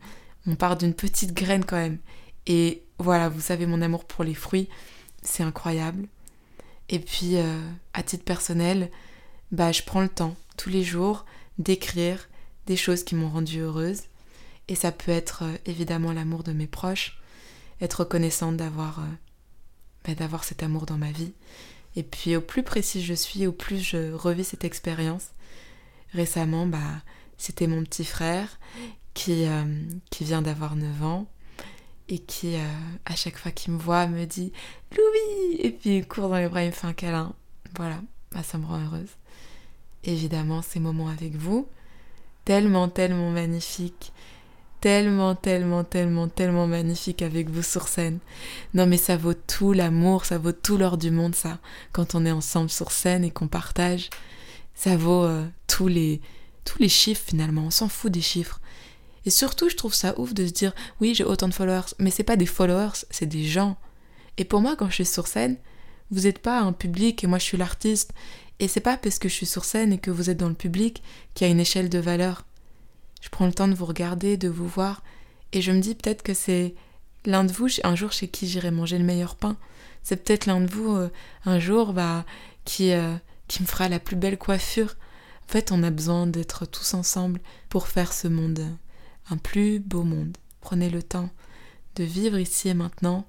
on 0.47 0.57
part 0.57 0.77
d'une 0.77 0.93
petite 0.93 1.33
graine 1.33 1.64
quand 1.64 1.77
même. 1.77 1.99
Et 2.47 2.83
voilà, 2.99 3.29
vous 3.29 3.40
savez 3.40 3.64
mon 3.64 3.81
amour 3.81 4.05
pour 4.05 4.25
les 4.25 4.35
fruits, 4.35 4.69
c'est 5.23 5.43
incroyable. 5.43 6.07
Et 6.90 6.99
puis 6.99 7.37
euh, 7.37 7.61
à 7.95 8.03
titre 8.03 8.25
personnel, 8.25 8.90
bah 9.53 9.73
je 9.73 9.83
prends 9.83 10.03
le 10.03 10.09
temps 10.09 10.37
tous 10.57 10.69
les 10.69 10.83
jours 10.83 11.25
d'écrire 11.59 12.29
des 12.67 12.77
choses 12.77 13.05
qui 13.05 13.14
m'ont 13.14 13.31
rendue 13.31 13.61
heureuse 13.61 14.03
et 14.68 14.74
ça 14.74 14.92
peut 14.92 15.12
être 15.12 15.44
euh, 15.44 15.57
évidemment 15.66 16.12
l'amour 16.12 16.42
de 16.42 16.53
mes 16.53 16.66
proches, 16.66 17.20
être 17.81 18.00
reconnaissante 18.00 18.57
d'avoir 18.57 19.00
euh, 19.00 19.03
bah, 20.05 20.14
d'avoir 20.14 20.44
cet 20.44 20.62
amour 20.62 20.87
dans 20.87 20.96
ma 20.96 21.11
vie. 21.11 21.33
Et 21.96 22.03
puis 22.03 22.37
au 22.37 22.40
plus 22.40 22.62
précis 22.62 23.03
je 23.03 23.14
suis, 23.14 23.46
au 23.46 23.53
plus 23.53 23.79
je 23.79 24.12
revis 24.12 24.44
cette 24.44 24.64
expérience. 24.64 25.31
Récemment, 26.12 26.66
bah, 26.66 27.03
c'était 27.38 27.66
mon 27.66 27.83
petit 27.83 28.05
frère 28.05 28.59
qui, 29.14 29.46
euh, 29.46 29.64
qui 30.11 30.24
vient 30.24 30.42
d'avoir 30.42 30.77
9 30.77 31.03
ans 31.03 31.27
et 32.09 32.18
qui, 32.18 32.57
à 33.07 33.16
chaque 33.16 33.38
fois 33.38 33.50
qu'il 33.50 33.72
me 33.72 33.79
voit, 33.79 34.07
me 34.07 34.27
dit 34.27 34.53
Louis 34.92 35.57
Et 35.59 35.70
puis 35.70 35.96
il 35.96 36.07
court 36.07 36.29
dans 36.29 36.37
les 36.37 36.48
bras 36.48 36.62
et 36.62 36.66
me 36.66 36.72
fait 36.72 36.87
un 36.87 36.92
câlin. 36.92 37.35
Voilà, 37.77 38.03
bah, 38.31 38.42
ça 38.42 38.59
me 38.59 38.66
rend 38.66 38.79
heureuse. 38.79 39.09
Évidemment, 40.05 40.61
ces 40.61 40.81
moments 40.81 41.09
avec 41.09 41.35
vous, 41.35 41.66
tellement, 42.44 42.90
tellement 42.90 43.31
magnifiques 43.31 44.12
tellement, 44.85 45.35
tellement, 45.35 45.83
tellement, 45.83 46.29
tellement 46.29 46.66
magnifique 46.66 47.23
avec 47.23 47.49
vous 47.49 47.62
sur 47.62 47.88
scène. 47.88 48.18
Non 48.75 48.87
mais 48.87 48.99
ça 48.99 49.16
vaut 49.16 49.33
tout 49.33 49.73
l'amour, 49.73 50.27
ça 50.27 50.37
vaut 50.37 50.53
tout 50.53 50.77
l'or 50.77 50.99
du 50.99 51.11
monde 51.11 51.35
ça. 51.35 51.59
Quand 51.92 52.14
on 52.14 52.27
est 52.27 52.31
ensemble 52.31 52.68
sur 52.68 52.92
scène 52.92 53.25
et 53.25 53.31
qu'on 53.31 53.49
partage, 53.49 54.11
ça 54.75 54.99
vaut 54.99 55.25
euh, 55.25 55.47
tous 55.68 55.88
les 55.88 56.20
tous 56.66 56.83
les 56.83 56.90
chiffres 56.90 57.23
finalement. 57.27 57.62
On 57.62 57.70
s'en 57.70 57.88
fout 57.88 58.12
des 58.12 58.20
chiffres. 58.20 58.61
Et 59.25 59.31
surtout, 59.31 59.70
je 59.70 59.77
trouve 59.77 59.94
ça 59.94 60.20
ouf 60.20 60.35
de 60.35 60.47
se 60.47 60.53
dire 60.53 60.75
oui, 61.01 61.14
j'ai 61.14 61.25
autant 61.25 61.49
de 61.49 61.55
followers, 61.55 61.94
mais 61.99 62.11
c'est 62.11 62.23
pas 62.23 62.37
des 62.37 62.44
followers, 62.44 63.07
c'est 63.09 63.25
des 63.25 63.44
gens. 63.44 63.79
Et 64.37 64.44
pour 64.44 64.61
moi, 64.61 64.77
quand 64.77 64.90
je 64.90 64.97
suis 64.97 65.07
sur 65.07 65.27
scène, 65.27 65.57
vous 66.11 66.25
n'êtes 66.25 66.40
pas 66.40 66.61
un 66.61 66.75
public 66.75 67.25
et 67.25 67.27
moi 67.27 67.38
je 67.38 67.44
suis 67.44 67.57
l'artiste. 67.57 68.12
Et 68.59 68.68
c'est 68.68 68.81
pas 68.81 68.99
parce 68.99 69.18
que 69.18 69.31
je 69.31 69.35
suis 69.35 69.47
sur 69.47 69.64
scène 69.64 69.94
et 69.94 69.99
que 69.99 70.11
vous 70.11 70.29
êtes 70.29 70.37
dans 70.37 70.51
le 70.51 70.55
public 70.55 71.03
qu'il 71.33 71.47
y 71.47 71.49
a 71.49 71.53
une 71.55 71.61
échelle 71.61 71.88
de 71.88 71.99
valeur. 71.99 72.44
Je 73.25 73.31
prends 73.31 73.47
le 73.47 73.55
temps 73.55 73.69
de 73.69 73.75
vous 73.75 73.87
regarder, 73.87 74.37
de 74.37 74.51
vous 74.51 74.69
voir, 74.69 75.03
et 75.55 75.63
je 75.63 75.73
me 75.73 75.81
dis 75.81 75.95
peut-être 75.95 76.23
que 76.23 76.35
c'est 76.35 76.75
l'un 77.25 77.45
de 77.45 77.53
vous, 77.53 77.69
un 77.83 77.95
jour 77.95 78.13
chez 78.13 78.29
qui 78.29 78.47
j'irai 78.47 78.71
manger 78.71 78.99
le 78.99 79.05
meilleur 79.05 79.35
pain. 79.35 79.57
C'est 80.03 80.23
peut-être 80.23 80.45
l'un 80.45 80.61
de 80.61 80.71
vous, 80.71 80.95
euh, 80.95 81.09
un 81.47 81.59
jour, 81.59 81.95
bah, 81.95 82.27
qui, 82.67 82.93
euh, 82.93 83.17
qui 83.49 83.63
me 83.63 83.67
fera 83.67 83.89
la 83.89 83.99
plus 83.99 84.17
belle 84.17 84.37
coiffure. 84.37 84.97
En 85.49 85.53
fait, 85.53 85.73
on 85.73 85.83
a 85.83 85.89
besoin 85.89 86.27
d'être 86.27 86.67
tous 86.67 86.93
ensemble 86.93 87.41
pour 87.71 87.89
faire 87.89 88.13
ce 88.13 88.29
monde 88.29 88.61
un 89.31 89.39
plus 89.39 89.81
beau 89.81 90.03
monde. 90.03 90.37
Prenez 90.61 90.91
le 90.91 91.03
temps 91.03 91.31
de 91.95 92.05
vivre 92.05 92.39
ici 92.39 92.69
et 92.69 92.75
maintenant, 92.75 93.27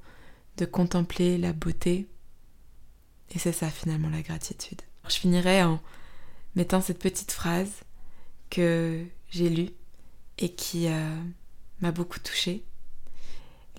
de 0.58 0.66
contempler 0.66 1.38
la 1.38 1.54
beauté. 1.54 2.06
Et 3.34 3.40
c'est 3.40 3.54
ça 3.54 3.70
finalement 3.70 4.10
la 4.10 4.24
gratitude. 4.24 4.82
Je 5.08 5.16
finirai 5.16 5.64
en 5.64 5.80
mettant 6.56 6.82
cette 6.82 7.00
petite 7.00 7.32
phrase 7.32 7.72
que 8.50 9.06
j'ai 9.30 9.50
lue 9.50 9.70
et 10.38 10.54
qui 10.54 10.88
euh, 10.88 11.15
m'a 11.82 11.91
beaucoup 11.91 12.19
touchée. 12.19 12.63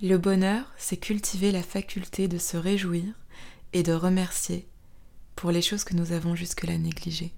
Le 0.01 0.17
bonheur, 0.17 0.71
c'est 0.77 0.97
cultiver 0.97 1.51
la 1.51 1.63
faculté 1.63 2.27
de 2.27 2.37
se 2.37 2.57
réjouir 2.57 3.03
et 3.73 3.83
de 3.83 3.93
remercier 3.93 4.67
pour 5.35 5.51
les 5.51 5.61
choses 5.61 5.83
que 5.83 5.95
nous 5.95 6.11
avons 6.11 6.35
jusque-là 6.35 6.77
négligées. 6.77 7.33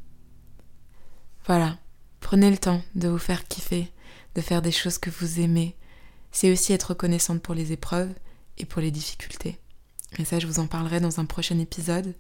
Voilà, 1.45 1.77
prenez 2.19 2.51
le 2.51 2.57
temps 2.57 2.81
de 2.95 3.07
vous 3.07 3.17
faire 3.17 3.47
kiffer, 3.47 3.91
de 4.35 4.41
faire 4.41 4.61
des 4.61 4.71
choses 4.71 4.97
que 4.97 5.09
vous 5.09 5.39
aimez. 5.39 5.75
C'est 6.31 6.51
aussi 6.51 6.73
être 6.73 6.91
reconnaissante 6.91 7.41
pour 7.41 7.55
les 7.55 7.71
épreuves 7.71 8.13
et 8.57 8.65
pour 8.65 8.81
les 8.81 8.91
difficultés. 8.91 9.59
Et 10.17 10.25
ça, 10.25 10.39
je 10.39 10.47
vous 10.47 10.59
en 10.59 10.67
parlerai 10.67 10.99
dans 10.99 11.19
un 11.19 11.25
prochain 11.25 11.59
épisode. 11.59 12.15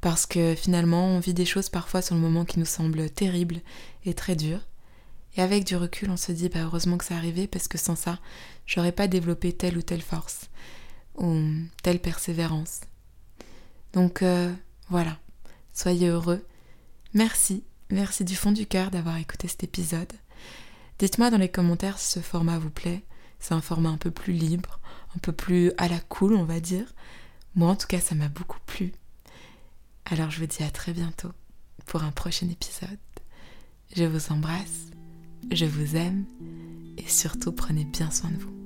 Parce 0.00 0.26
que 0.26 0.54
finalement, 0.54 1.06
on 1.08 1.20
vit 1.20 1.34
des 1.34 1.44
choses 1.44 1.68
parfois 1.68 2.02
sur 2.02 2.14
le 2.14 2.20
moment 2.20 2.44
qui 2.44 2.58
nous 2.58 2.64
semblent 2.64 3.10
terribles 3.10 3.60
et 4.04 4.14
très 4.14 4.34
dures. 4.34 4.66
Et 5.36 5.42
avec 5.42 5.64
du 5.64 5.76
recul, 5.76 6.10
on 6.10 6.16
se 6.16 6.32
dit, 6.32 6.48
bah 6.48 6.60
heureusement 6.62 6.98
que 6.98 7.04
ça 7.04 7.16
arrivé 7.16 7.46
parce 7.46 7.68
que 7.68 7.78
sans 7.78 7.96
ça, 7.96 8.18
j'aurais 8.66 8.92
pas 8.92 9.08
développé 9.08 9.52
telle 9.52 9.78
ou 9.78 9.82
telle 9.82 10.02
force 10.02 10.50
ou 11.16 11.40
telle 11.82 12.00
persévérance. 12.00 12.80
Donc 13.92 14.22
euh, 14.22 14.52
voilà, 14.88 15.18
soyez 15.72 16.08
heureux. 16.08 16.44
Merci, 17.14 17.64
merci 17.90 18.24
du 18.24 18.36
fond 18.36 18.52
du 18.52 18.66
cœur 18.66 18.90
d'avoir 18.90 19.16
écouté 19.16 19.48
cet 19.48 19.64
épisode. 19.64 20.12
Dites-moi 20.98 21.30
dans 21.30 21.38
les 21.38 21.48
commentaires 21.48 21.98
si 21.98 22.12
ce 22.12 22.20
format 22.20 22.58
vous 22.58 22.70
plaît. 22.70 23.02
C'est 23.38 23.54
un 23.54 23.62
format 23.62 23.88
un 23.88 23.96
peu 23.96 24.10
plus 24.10 24.34
libre, 24.34 24.80
un 25.16 25.18
peu 25.18 25.32
plus 25.32 25.72
à 25.78 25.88
la 25.88 25.98
cool, 25.98 26.34
on 26.34 26.44
va 26.44 26.60
dire. 26.60 26.92
Moi, 27.54 27.70
en 27.70 27.76
tout 27.76 27.86
cas, 27.86 28.00
ça 28.00 28.14
m'a 28.14 28.28
beaucoup 28.28 28.58
plu. 28.66 28.92
Alors, 30.04 30.30
je 30.30 30.40
vous 30.40 30.46
dis 30.46 30.62
à 30.62 30.70
très 30.70 30.92
bientôt 30.92 31.30
pour 31.86 32.02
un 32.04 32.12
prochain 32.12 32.48
épisode. 32.48 32.98
Je 33.96 34.04
vous 34.04 34.30
embrasse, 34.30 34.90
je 35.50 35.66
vous 35.66 35.96
aime 35.96 36.24
et 36.96 37.08
surtout 37.08 37.52
prenez 37.52 37.84
bien 37.84 38.10
soin 38.10 38.30
de 38.30 38.36
vous. 38.36 38.59